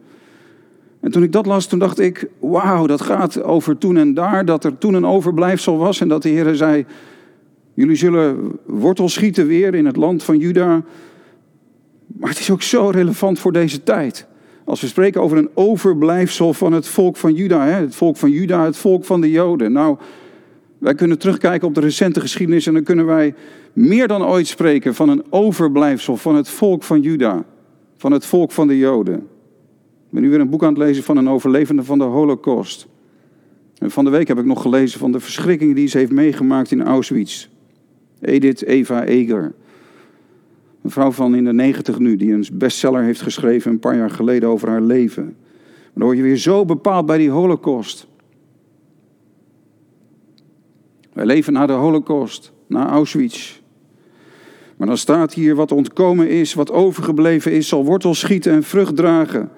En 0.99 1.11
toen 1.11 1.23
ik 1.23 1.31
dat 1.31 1.45
las, 1.45 1.67
toen 1.67 1.79
dacht 1.79 1.99
ik, 1.99 2.27
wauw, 2.39 2.85
dat 2.85 3.01
gaat 3.01 3.43
over 3.43 3.77
toen 3.77 3.97
en 3.97 4.13
daar, 4.13 4.45
dat 4.45 4.63
er 4.63 4.77
toen 4.77 4.93
een 4.93 5.05
overblijfsel 5.05 5.77
was 5.77 6.01
en 6.01 6.07
dat 6.07 6.21
de 6.21 6.29
Heer 6.29 6.55
zei, 6.55 6.85
Jullie 7.73 7.95
zullen 7.95 8.59
wortel 8.65 9.09
schieten 9.09 9.47
weer 9.47 9.75
in 9.75 9.85
het 9.85 9.95
land 9.95 10.23
van 10.23 10.37
Juda. 10.37 10.83
Maar 12.05 12.29
het 12.29 12.39
is 12.39 12.51
ook 12.51 12.61
zo 12.61 12.89
relevant 12.89 13.39
voor 13.39 13.51
deze 13.51 13.83
tijd. 13.83 14.27
Als 14.65 14.81
we 14.81 14.87
spreken 14.87 15.21
over 15.21 15.37
een 15.37 15.49
overblijfsel 15.53 16.53
van 16.53 16.73
het 16.73 16.87
volk 16.87 17.17
van 17.17 17.33
Juda. 17.33 17.65
Hè? 17.65 17.71
Het 17.71 17.95
volk 17.95 18.17
van 18.17 18.31
Juda, 18.31 18.65
het 18.65 18.77
volk 18.77 19.05
van 19.05 19.21
de 19.21 19.31
Joden. 19.31 19.71
Nou, 19.71 19.97
wij 20.81 20.95
kunnen 20.95 21.19
terugkijken 21.19 21.67
op 21.67 21.75
de 21.75 21.81
recente 21.81 22.19
geschiedenis 22.19 22.67
en 22.67 22.73
dan 22.73 22.83
kunnen 22.83 23.05
wij 23.05 23.33
meer 23.73 24.07
dan 24.07 24.25
ooit 24.25 24.47
spreken 24.47 24.95
van 24.95 25.09
een 25.09 25.23
overblijfsel 25.29 26.17
van 26.17 26.35
het 26.35 26.49
volk 26.49 26.83
van 26.83 27.01
Juda. 27.01 27.45
Van 27.97 28.11
het 28.11 28.25
volk 28.25 28.51
van 28.51 28.67
de 28.67 28.77
Joden. 28.77 29.15
Ik 29.15 30.09
ben 30.09 30.21
nu 30.21 30.29
weer 30.29 30.39
een 30.39 30.49
boek 30.49 30.63
aan 30.63 30.69
het 30.69 30.77
lezen 30.77 31.03
van 31.03 31.17
een 31.17 31.29
overlevende 31.29 31.83
van 31.83 31.97
de 31.97 32.03
Holocaust. 32.03 32.87
En 33.77 33.91
van 33.91 34.03
de 34.03 34.09
week 34.09 34.27
heb 34.27 34.37
ik 34.37 34.45
nog 34.45 34.61
gelezen 34.61 34.99
van 34.99 35.11
de 35.11 35.19
verschrikkingen 35.19 35.75
die 35.75 35.87
ze 35.87 35.97
heeft 35.97 36.11
meegemaakt 36.11 36.71
in 36.71 36.83
Auschwitz. 36.83 37.47
Edith 38.21 38.63
Eva 38.63 39.03
Eger. 39.03 39.53
Een 40.81 40.91
vrouw 40.91 41.11
van 41.11 41.35
in 41.35 41.45
de 41.45 41.53
negentig 41.53 41.99
nu, 41.99 42.15
die 42.15 42.33
een 42.33 42.45
bestseller 42.53 43.03
heeft 43.03 43.21
geschreven 43.21 43.71
een 43.71 43.79
paar 43.79 43.97
jaar 43.97 44.09
geleden 44.09 44.49
over 44.49 44.69
haar 44.69 44.81
leven. 44.81 45.23
Maar 45.23 45.93
dan 45.93 46.03
word 46.03 46.17
je 46.17 46.23
weer 46.23 46.37
zo 46.37 46.65
bepaald 46.65 47.05
bij 47.05 47.17
die 47.17 47.29
holocaust. 47.29 48.07
Wij 51.13 51.25
leven 51.25 51.53
na 51.53 51.65
de 51.65 51.73
holocaust, 51.73 52.51
na 52.67 52.89
Auschwitz. 52.89 53.59
Maar 54.77 54.87
dan 54.87 54.97
staat 54.97 55.33
hier 55.33 55.55
wat 55.55 55.71
ontkomen 55.71 56.29
is, 56.29 56.53
wat 56.53 56.71
overgebleven 56.71 57.51
is, 57.51 57.67
zal 57.67 57.85
wortel 57.85 58.13
schieten 58.13 58.51
en 58.51 58.63
vrucht 58.63 58.95
dragen. 58.95 59.49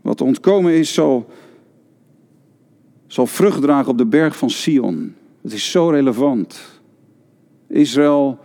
Wat 0.00 0.20
ontkomen 0.20 0.72
is, 0.72 0.94
zal, 0.94 1.30
zal 3.06 3.26
vrucht 3.26 3.62
dragen 3.62 3.90
op 3.90 3.98
de 3.98 4.06
berg 4.06 4.36
van 4.36 4.50
Sion. 4.50 5.14
Het 5.42 5.52
is 5.52 5.70
zo 5.70 5.88
relevant. 5.88 6.80
Israël 7.68 8.38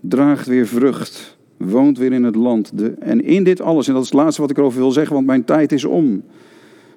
draagt 0.00 0.46
weer 0.46 0.66
vrucht, 0.66 1.38
woont 1.56 1.98
weer 1.98 2.12
in 2.12 2.24
het 2.24 2.34
land. 2.34 2.78
De, 2.78 2.90
en 2.90 3.24
in 3.24 3.44
dit 3.44 3.60
alles, 3.60 3.88
en 3.88 3.94
dat 3.94 4.02
is 4.02 4.10
het 4.10 4.18
laatste 4.18 4.40
wat 4.40 4.50
ik 4.50 4.58
erover 4.58 4.80
wil 4.80 4.92
zeggen, 4.92 5.14
want 5.14 5.26
mijn 5.26 5.44
tijd 5.44 5.72
is 5.72 5.84
om. 5.84 6.22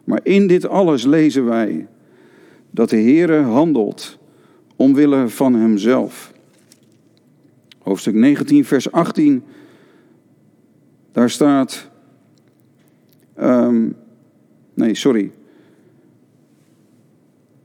Maar 0.04 0.20
in 0.24 0.48
dit 0.48 0.68
alles 0.68 1.04
lezen 1.04 1.46
wij 1.46 1.88
dat 2.74 2.90
de 2.90 3.02
Heere 3.02 3.42
handelt 3.42 4.18
omwille 4.76 5.28
van 5.28 5.56
hemzelf. 5.56 6.34
Hoofdstuk 7.80 8.14
19, 8.14 8.66
vers 8.66 8.92
18, 8.92 9.44
daar 11.12 11.30
staat. 11.30 11.90
Um, 13.40 13.96
nee, 14.74 14.96
sorry. 14.96 15.32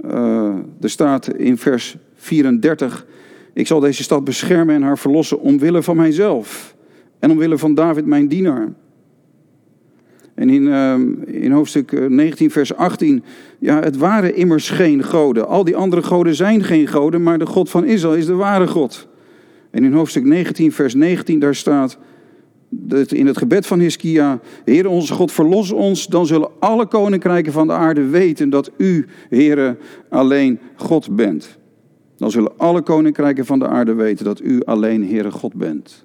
Uh, 0.04 0.56
er 0.80 0.90
staat 0.90 1.34
in 1.34 1.58
vers 1.58 1.96
34: 2.14 3.06
Ik 3.52 3.66
zal 3.66 3.80
deze 3.80 4.02
stad 4.02 4.24
beschermen 4.24 4.74
en 4.74 4.82
haar 4.82 4.98
verlossen 4.98 5.40
omwille 5.40 5.82
van 5.82 5.96
mijzelf 5.96 6.76
en 7.18 7.30
omwille 7.30 7.58
van 7.58 7.74
David, 7.74 8.06
mijn 8.06 8.28
dienaar. 8.28 8.72
En 10.38 10.50
in, 10.50 10.72
ehm, 10.72 11.12
in 11.26 11.52
hoofdstuk 11.52 12.08
19, 12.08 12.46
eh, 12.46 12.52
vers 12.52 12.74
18, 12.74 13.22
ja, 13.58 13.80
het 13.80 13.96
waren 13.96 14.34
immers 14.34 14.70
geen 14.70 15.02
goden. 15.04 15.48
Al 15.48 15.64
die 15.64 15.76
andere 15.76 16.02
goden 16.02 16.34
zijn 16.34 16.64
geen 16.64 16.86
goden, 16.86 17.22
maar 17.22 17.38
de 17.38 17.46
God 17.46 17.70
van 17.70 17.84
Israël 17.84 18.14
is 18.14 18.26
de 18.26 18.34
ware 18.34 18.66
God. 18.66 19.08
En 19.70 19.84
in 19.84 19.92
hoofdstuk 19.92 20.24
19, 20.24 20.72
vers 20.72 20.94
19, 20.94 21.38
daar 21.38 21.54
staat 21.54 21.98
in 23.08 23.26
het 23.26 23.38
gebed 23.38 23.66
van 23.66 23.78
Hiskia, 23.78 24.40
Heere 24.64 24.88
onze 24.88 25.12
God, 25.12 25.32
verlos 25.32 25.72
ons, 25.72 26.06
dan 26.06 26.26
zullen 26.26 26.50
alle 26.58 26.86
koninkrijken 26.86 27.52
van 27.52 27.66
de 27.66 27.72
aarde 27.72 28.06
weten 28.06 28.50
dat 28.50 28.70
u, 28.76 29.06
Heere, 29.28 29.76
alleen 30.08 30.58
God 30.76 31.16
bent. 31.16 31.58
Dan 32.16 32.30
zullen 32.30 32.52
alle 32.56 32.82
koninkrijken 32.82 33.46
van 33.46 33.58
de 33.58 33.66
aarde 33.66 33.94
weten 33.94 34.24
dat 34.24 34.40
u 34.42 34.62
alleen, 34.64 35.08
Heere, 35.08 35.30
God 35.30 35.54
bent. 35.54 36.04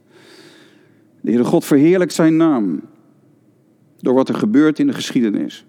De 1.21 1.29
Heere 1.29 1.45
God 1.45 1.65
verheerlijkt 1.65 2.13
zijn 2.13 2.37
naam 2.37 2.81
door 4.03 4.13
wat 4.13 4.29
er 4.29 4.35
gebeurt 4.35 4.79
in 4.79 4.87
de 4.87 4.93
geschiedenis. 4.93 5.65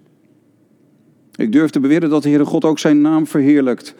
Ik 1.35 1.51
durf 1.51 1.69
te 1.69 1.79
beweren 1.79 2.09
dat 2.09 2.23
de 2.23 2.29
Heere 2.29 2.45
God 2.45 2.65
ook 2.65 2.79
zijn 2.79 3.01
naam 3.01 3.27
verheerlijkt 3.27 3.95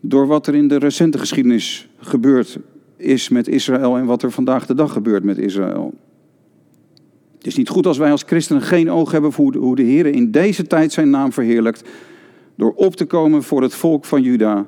door 0.00 0.26
wat 0.26 0.46
er 0.46 0.54
in 0.54 0.68
de 0.68 0.76
recente 0.76 1.18
geschiedenis 1.18 1.88
gebeurd 1.98 2.58
is 2.96 3.28
met 3.28 3.48
Israël 3.48 3.96
en 3.96 4.04
wat 4.04 4.22
er 4.22 4.30
vandaag 4.30 4.66
de 4.66 4.74
dag 4.74 4.92
gebeurt 4.92 5.24
met 5.24 5.38
Israël. 5.38 5.94
Het 7.36 7.46
is 7.46 7.56
niet 7.56 7.68
goed 7.68 7.86
als 7.86 7.98
wij 7.98 8.10
als 8.10 8.22
christenen 8.26 8.62
geen 8.62 8.90
oog 8.90 9.12
hebben 9.12 9.32
voor 9.32 9.54
hoe 9.54 9.76
de 9.76 9.82
Heer 9.82 10.06
in 10.06 10.30
deze 10.30 10.66
tijd 10.66 10.92
zijn 10.92 11.10
naam 11.10 11.32
verheerlijkt. 11.32 11.88
Door 12.54 12.72
op 12.72 12.96
te 12.96 13.04
komen 13.04 13.42
voor 13.42 13.62
het 13.62 13.74
volk 13.74 14.04
van 14.04 14.22
Juda. 14.22 14.66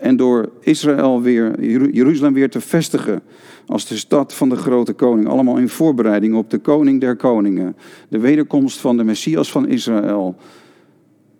En 0.00 0.16
door 0.16 0.48
Israël 0.60 1.22
weer, 1.22 1.64
Jeruzalem 1.92 2.32
weer 2.32 2.50
te 2.50 2.60
vestigen 2.60 3.22
als 3.66 3.86
de 3.86 3.96
stad 3.96 4.34
van 4.34 4.48
de 4.48 4.56
grote 4.56 4.92
koning. 4.92 5.28
Allemaal 5.28 5.56
in 5.56 5.68
voorbereiding 5.68 6.34
op 6.34 6.50
de 6.50 6.58
koning 6.58 7.00
der 7.00 7.16
koningen. 7.16 7.76
De 8.08 8.18
wederkomst 8.18 8.80
van 8.80 8.96
de 8.96 9.04
Messias 9.04 9.50
van 9.50 9.68
Israël. 9.68 10.36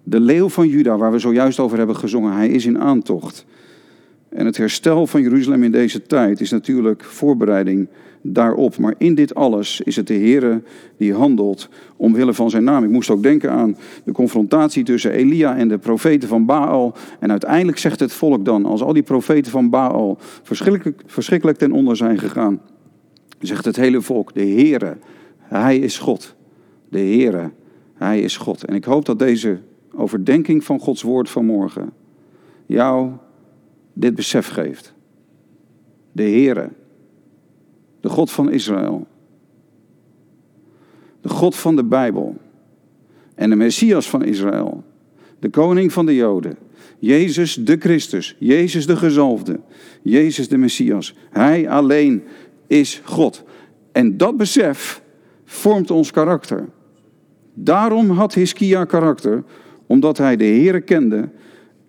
De 0.03 0.21
leeuw 0.21 0.49
van 0.49 0.69
Juda, 0.69 0.97
waar 0.97 1.13
we 1.13 1.19
zojuist 1.19 1.59
over 1.59 1.79
hebben 1.79 1.97
gezongen, 1.97 2.33
hij 2.33 2.49
is 2.49 2.67
in 2.67 2.81
aantocht. 2.81 3.47
En 4.31 4.47
het 4.47 4.57
herstel 4.57 5.07
van 5.07 5.23
Jeruzalem 5.23 5.63
in 5.63 5.71
deze 5.71 6.03
tijd 6.03 6.41
is 6.41 6.51
natuurlijk 6.51 7.05
voorbereiding 7.05 7.89
daarop. 8.23 8.79
Maar 8.79 8.95
in 8.99 9.15
dit 9.15 9.35
alles 9.35 9.81
is 9.81 9.97
het 9.97 10.07
de 10.07 10.15
Heer 10.15 10.63
die 10.97 11.15
handelt 11.15 11.69
omwille 11.97 12.35
van 12.35 12.51
zijn 12.51 12.65
naam. 12.65 12.85
Ik 12.85 12.91
moest 12.91 13.11
ook 13.11 13.23
denken 13.23 13.51
aan 13.51 13.77
de 14.05 14.13
confrontatie 14.13 14.85
tussen 14.85 15.11
Elia 15.11 15.57
en 15.57 15.69
de 15.69 15.79
profeten 15.79 16.29
van 16.29 16.47
Baal. 16.47 16.95
En 17.19 17.31
uiteindelijk 17.31 17.79
zegt 17.79 18.01
het 18.01 18.13
volk 18.13 18.45
dan, 18.45 18.65
als 18.65 18.83
al 18.83 18.93
die 18.93 19.03
profeten 19.03 19.53
van 19.53 19.71
Baal 19.71 20.19
verschrikkelijk, 20.43 21.03
verschrikkelijk 21.07 21.59
ten 21.59 21.73
onder 21.73 21.97
zijn 21.97 22.19
gegaan, 22.19 22.61
zegt 23.39 23.65
het 23.65 23.77
hele 23.77 24.01
volk, 24.01 24.35
de 24.35 24.47
Heere, 24.47 24.97
Hij 25.39 25.79
is 25.79 25.99
God. 25.99 26.35
De 26.89 26.99
Heere, 26.99 27.51
Hij 27.95 28.21
is 28.21 28.37
God. 28.37 28.65
En 28.65 28.75
ik 28.75 28.85
hoop 28.85 29.05
dat 29.05 29.19
deze 29.19 29.59
overdenking 29.95 30.65
van 30.65 30.79
Gods 30.79 31.03
woord 31.03 31.31
vanmorgen 31.31 31.93
jou 32.67 33.11
dit 33.93 34.15
besef 34.15 34.49
geeft. 34.49 34.95
De 36.13 36.23
Heere, 36.23 36.71
de 38.01 38.09
God 38.09 38.31
van 38.31 38.51
Israël, 38.51 39.07
de 41.21 41.29
God 41.29 41.57
van 41.57 41.77
de 41.77 41.85
Bijbel 41.85 42.37
en 43.35 43.51
de 43.51 43.57
Messias 43.57 44.11
van 44.11 44.25
Israël, 44.25 44.85
de 45.39 45.49
koning 45.49 45.93
van 45.93 46.07
de 46.07 46.15
Joden, 46.15 46.59
Jezus 46.99 47.55
de 47.55 47.77
Christus, 47.79 48.37
Jezus 48.39 48.87
de 48.87 48.97
gezalfde, 48.97 49.61
Jezus 50.03 50.49
de 50.49 50.57
Messias. 50.57 51.15
Hij 51.31 51.69
alleen 51.69 52.23
is 52.67 53.01
God. 53.05 53.45
En 53.93 54.17
dat 54.17 54.37
besef 54.37 55.03
vormt 55.45 55.91
ons 55.91 56.11
karakter. 56.11 56.69
Daarom 57.55 58.11
had 58.11 58.35
Hiskia 58.35 58.85
karakter, 58.85 59.45
omdat 59.87 60.19
hij 60.19 60.37
de 60.37 60.45
Heere 60.45 60.81
kende 60.81 61.29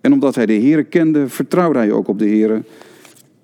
en 0.02 0.12
omdat 0.12 0.34
hij 0.34 0.46
de 0.46 0.52
Heer 0.52 0.84
kende, 0.84 1.28
vertrouwde 1.28 1.78
hij 1.78 1.92
ook 1.92 2.08
op 2.08 2.18
de 2.18 2.26
Heer. 2.26 2.62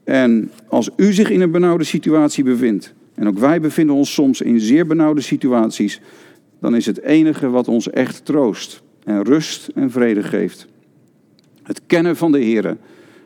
En 0.05 0.51
als 0.69 0.91
u 0.97 1.13
zich 1.13 1.31
in 1.31 1.41
een 1.41 1.51
benauwde 1.51 1.85
situatie 1.85 2.45
bevindt, 2.45 2.95
en 3.15 3.29
ook 3.29 3.39
wij 3.39 3.61
bevinden 3.61 3.97
ons 3.97 4.15
soms 4.15 4.41
in 4.41 4.61
zeer 4.61 4.87
benauwde 4.87 5.21
situaties, 5.21 6.01
dan 6.61 6.77
is 6.77 6.87
het 6.87 7.01
enige 7.01 7.49
wat 7.49 7.69
ons 7.69 7.91
echt 7.91 8.25
troost 8.25 8.83
en 9.05 9.23
rust 9.23 9.69
en 9.75 9.91
vrede 9.91 10.23
geeft. 10.23 10.67
Het 11.63 11.81
kennen 11.87 12.17
van 12.17 12.33
de 12.33 12.39
Heer. 12.39 12.77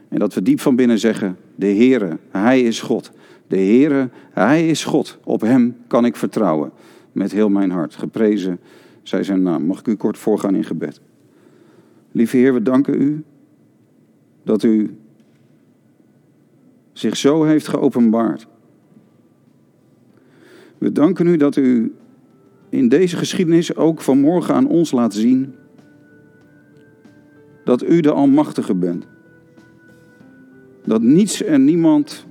En 0.09 0.19
dat 0.19 0.35
we 0.35 0.43
diep 0.43 0.61
van 0.61 0.77
binnen 0.77 0.99
zeggen, 0.99 1.37
de 1.55 1.67
Heere, 1.67 2.19
Hij 2.31 2.63
is 2.63 2.81
God. 2.81 3.11
De 3.47 3.57
Heere, 3.57 4.09
Hij 4.31 4.69
is 4.69 4.85
God. 4.85 5.19
Op 5.25 5.41
Hem 5.41 5.77
kan 5.87 6.05
ik 6.05 6.17
vertrouwen. 6.17 6.71
Met 7.13 7.33
heel 7.33 7.49
mijn 7.49 7.71
hart. 7.71 7.95
Geprezen 7.95 8.61
zij 9.03 9.23
zijn 9.23 9.43
naam. 9.43 9.65
Mag 9.65 9.79
ik 9.79 9.87
u 9.87 9.95
kort 9.95 10.19
voorgaan 10.19 10.55
in 10.55 10.65
gebed? 10.65 11.01
Lieve 12.13 12.37
Heer, 12.37 12.55
we 12.55 12.63
danken 12.63 13.03
u 13.03 13.25
dat 14.43 14.63
u 14.63 14.97
zich 16.93 17.17
zo 17.17 17.45
heeft 17.45 17.69
geopenbaard. 17.69 18.47
We 20.79 20.93
danken 20.93 21.27
u 21.27 21.37
dat 21.37 21.57
u 21.57 21.95
in 22.69 22.89
deze 22.89 23.17
geschiedenis 23.17 23.77
ook 23.77 24.01
vanmorgen 24.01 24.55
aan 24.55 24.69
ons 24.69 24.91
laat 24.91 25.15
zien 25.15 25.55
dat 27.65 27.85
u 27.85 28.01
de 28.01 28.11
Almachtige 28.13 28.75
bent. 28.75 29.07
Dat 30.85 31.03
niets 31.03 31.43
en 31.43 31.65
niemand 31.65 32.27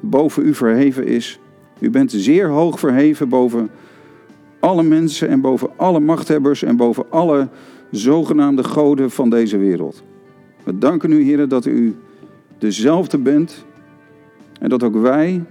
boven 0.00 0.46
u 0.46 0.54
verheven 0.54 1.06
is. 1.06 1.40
U 1.80 1.90
bent 1.90 2.10
zeer 2.12 2.48
hoog 2.48 2.78
verheven 2.78 3.28
boven 3.28 3.70
alle 4.60 4.82
mensen 4.82 5.28
en 5.28 5.40
boven 5.40 5.70
alle 5.76 6.00
machthebbers 6.00 6.62
en 6.62 6.76
boven 6.76 7.10
alle 7.10 7.48
zogenaamde 7.90 8.64
goden 8.64 9.10
van 9.10 9.30
deze 9.30 9.58
wereld. 9.58 10.02
We 10.64 10.78
danken 10.78 11.12
u, 11.12 11.22
Heer, 11.22 11.48
dat 11.48 11.66
u 11.66 11.96
dezelfde 12.58 13.18
bent 13.18 13.64
en 14.60 14.68
dat 14.68 14.82
ook 14.82 14.96
wij, 14.96 15.44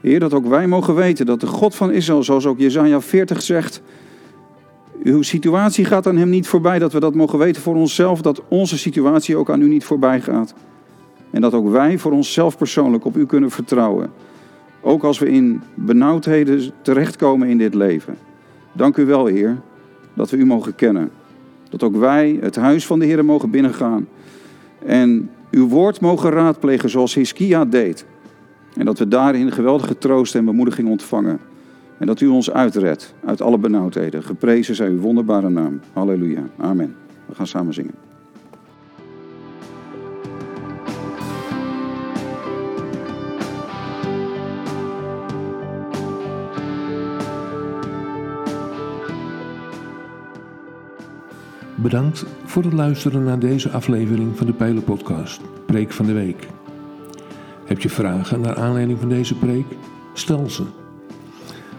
Heer, 0.00 0.20
dat 0.20 0.34
ook 0.34 0.46
wij 0.46 0.66
mogen 0.66 0.94
weten 0.94 1.26
dat 1.26 1.40
de 1.40 1.46
God 1.46 1.74
van 1.74 1.92
Israël, 1.92 2.22
zoals 2.22 2.46
ook 2.46 2.58
Jezaja 2.58 3.00
40 3.00 3.42
zegt, 3.42 3.82
uw 5.02 5.22
situatie 5.22 5.84
gaat 5.84 6.06
aan 6.06 6.16
hem 6.16 6.28
niet 6.28 6.48
voorbij, 6.48 6.78
dat 6.78 6.92
we 6.92 7.00
dat 7.00 7.14
mogen 7.14 7.38
weten 7.38 7.62
voor 7.62 7.74
onszelf, 7.74 8.22
dat 8.22 8.42
onze 8.48 8.78
situatie 8.78 9.36
ook 9.36 9.50
aan 9.50 9.62
u 9.62 9.68
niet 9.68 9.84
voorbij 9.84 10.20
gaat. 10.20 10.54
En 11.30 11.40
dat 11.40 11.54
ook 11.54 11.68
wij 11.68 11.98
voor 11.98 12.12
onszelf 12.12 12.56
persoonlijk 12.56 13.04
op 13.04 13.16
u 13.16 13.26
kunnen 13.26 13.50
vertrouwen. 13.50 14.10
Ook 14.80 15.02
als 15.02 15.18
we 15.18 15.28
in 15.28 15.62
benauwdheden 15.74 16.72
terechtkomen 16.82 17.48
in 17.48 17.58
dit 17.58 17.74
leven. 17.74 18.16
Dank 18.72 18.96
u 18.96 19.06
wel, 19.06 19.26
Heer, 19.26 19.60
dat 20.14 20.30
we 20.30 20.36
u 20.36 20.46
mogen 20.46 20.74
kennen. 20.74 21.10
Dat 21.70 21.82
ook 21.82 21.96
wij 21.96 22.38
het 22.40 22.56
huis 22.56 22.86
van 22.86 22.98
de 22.98 23.04
Heer 23.04 23.24
mogen 23.24 23.50
binnengaan. 23.50 24.08
En 24.86 25.30
uw 25.50 25.68
woord 25.68 26.00
mogen 26.00 26.30
raadplegen 26.30 26.90
zoals 26.90 27.14
Hiskia 27.14 27.64
deed. 27.64 28.06
En 28.76 28.84
dat 28.84 28.98
we 28.98 29.08
daarin 29.08 29.52
geweldige 29.52 29.98
troost 29.98 30.34
en 30.34 30.44
bemoediging 30.44 30.88
ontvangen. 30.88 31.38
En 31.98 32.06
dat 32.06 32.20
u 32.20 32.26
ons 32.26 32.50
uitredt 32.50 33.14
uit 33.24 33.40
alle 33.40 33.58
benauwdheden. 33.58 34.22
Geprezen 34.22 34.74
zij 34.74 34.88
uw 34.88 35.00
wonderbare 35.00 35.48
naam. 35.48 35.80
Halleluja. 35.92 36.42
Amen. 36.56 36.94
We 37.26 37.34
gaan 37.34 37.46
samen 37.46 37.74
zingen. 37.74 38.09
Bedankt 51.90 52.26
voor 52.44 52.62
het 52.62 52.72
luisteren 52.72 53.24
naar 53.24 53.38
deze 53.38 53.70
aflevering 53.70 54.36
van 54.36 54.46
de 54.46 54.52
Pijler 54.52 54.82
Podcast, 54.82 55.40
Preek 55.66 55.92
van 55.92 56.06
de 56.06 56.12
Week. 56.12 56.46
Heb 57.64 57.80
je 57.80 57.88
vragen 57.88 58.40
naar 58.40 58.54
aanleiding 58.54 58.98
van 58.98 59.08
deze 59.08 59.34
preek? 59.38 59.64
Stel 60.14 60.50
ze. 60.50 60.62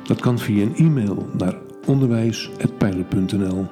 Dat 0.03 0.19
kan 0.19 0.39
via 0.39 0.63
een 0.63 0.75
e-mail 0.75 1.27
naar 1.37 1.55
onderwijs.pijler.nl. 1.85 3.67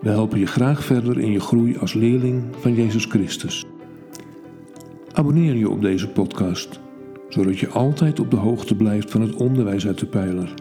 We 0.00 0.08
helpen 0.08 0.38
je 0.38 0.46
graag 0.46 0.84
verder 0.84 1.18
in 1.18 1.32
je 1.32 1.40
groei 1.40 1.78
als 1.78 1.94
leerling 1.94 2.44
van 2.58 2.74
Jezus 2.74 3.04
Christus. 3.04 3.64
Abonneer 5.12 5.54
je 5.54 5.70
op 5.70 5.82
deze 5.82 6.08
podcast, 6.08 6.80
zodat 7.28 7.58
je 7.58 7.68
altijd 7.68 8.20
op 8.20 8.30
de 8.30 8.36
hoogte 8.36 8.74
blijft 8.74 9.10
van 9.10 9.20
het 9.20 9.34
onderwijs 9.34 9.86
uit 9.86 9.98
de 9.98 10.06
pijler. 10.06 10.54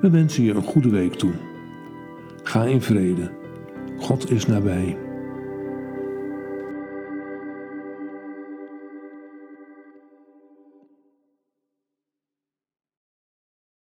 We 0.00 0.10
wensen 0.10 0.44
je 0.44 0.54
een 0.54 0.62
goede 0.62 0.90
week 0.90 1.14
toe. 1.14 1.32
Ga 2.42 2.64
in 2.64 2.82
vrede. 2.82 3.41
God 4.02 4.30
is 4.30 4.46
nabij. 4.46 5.11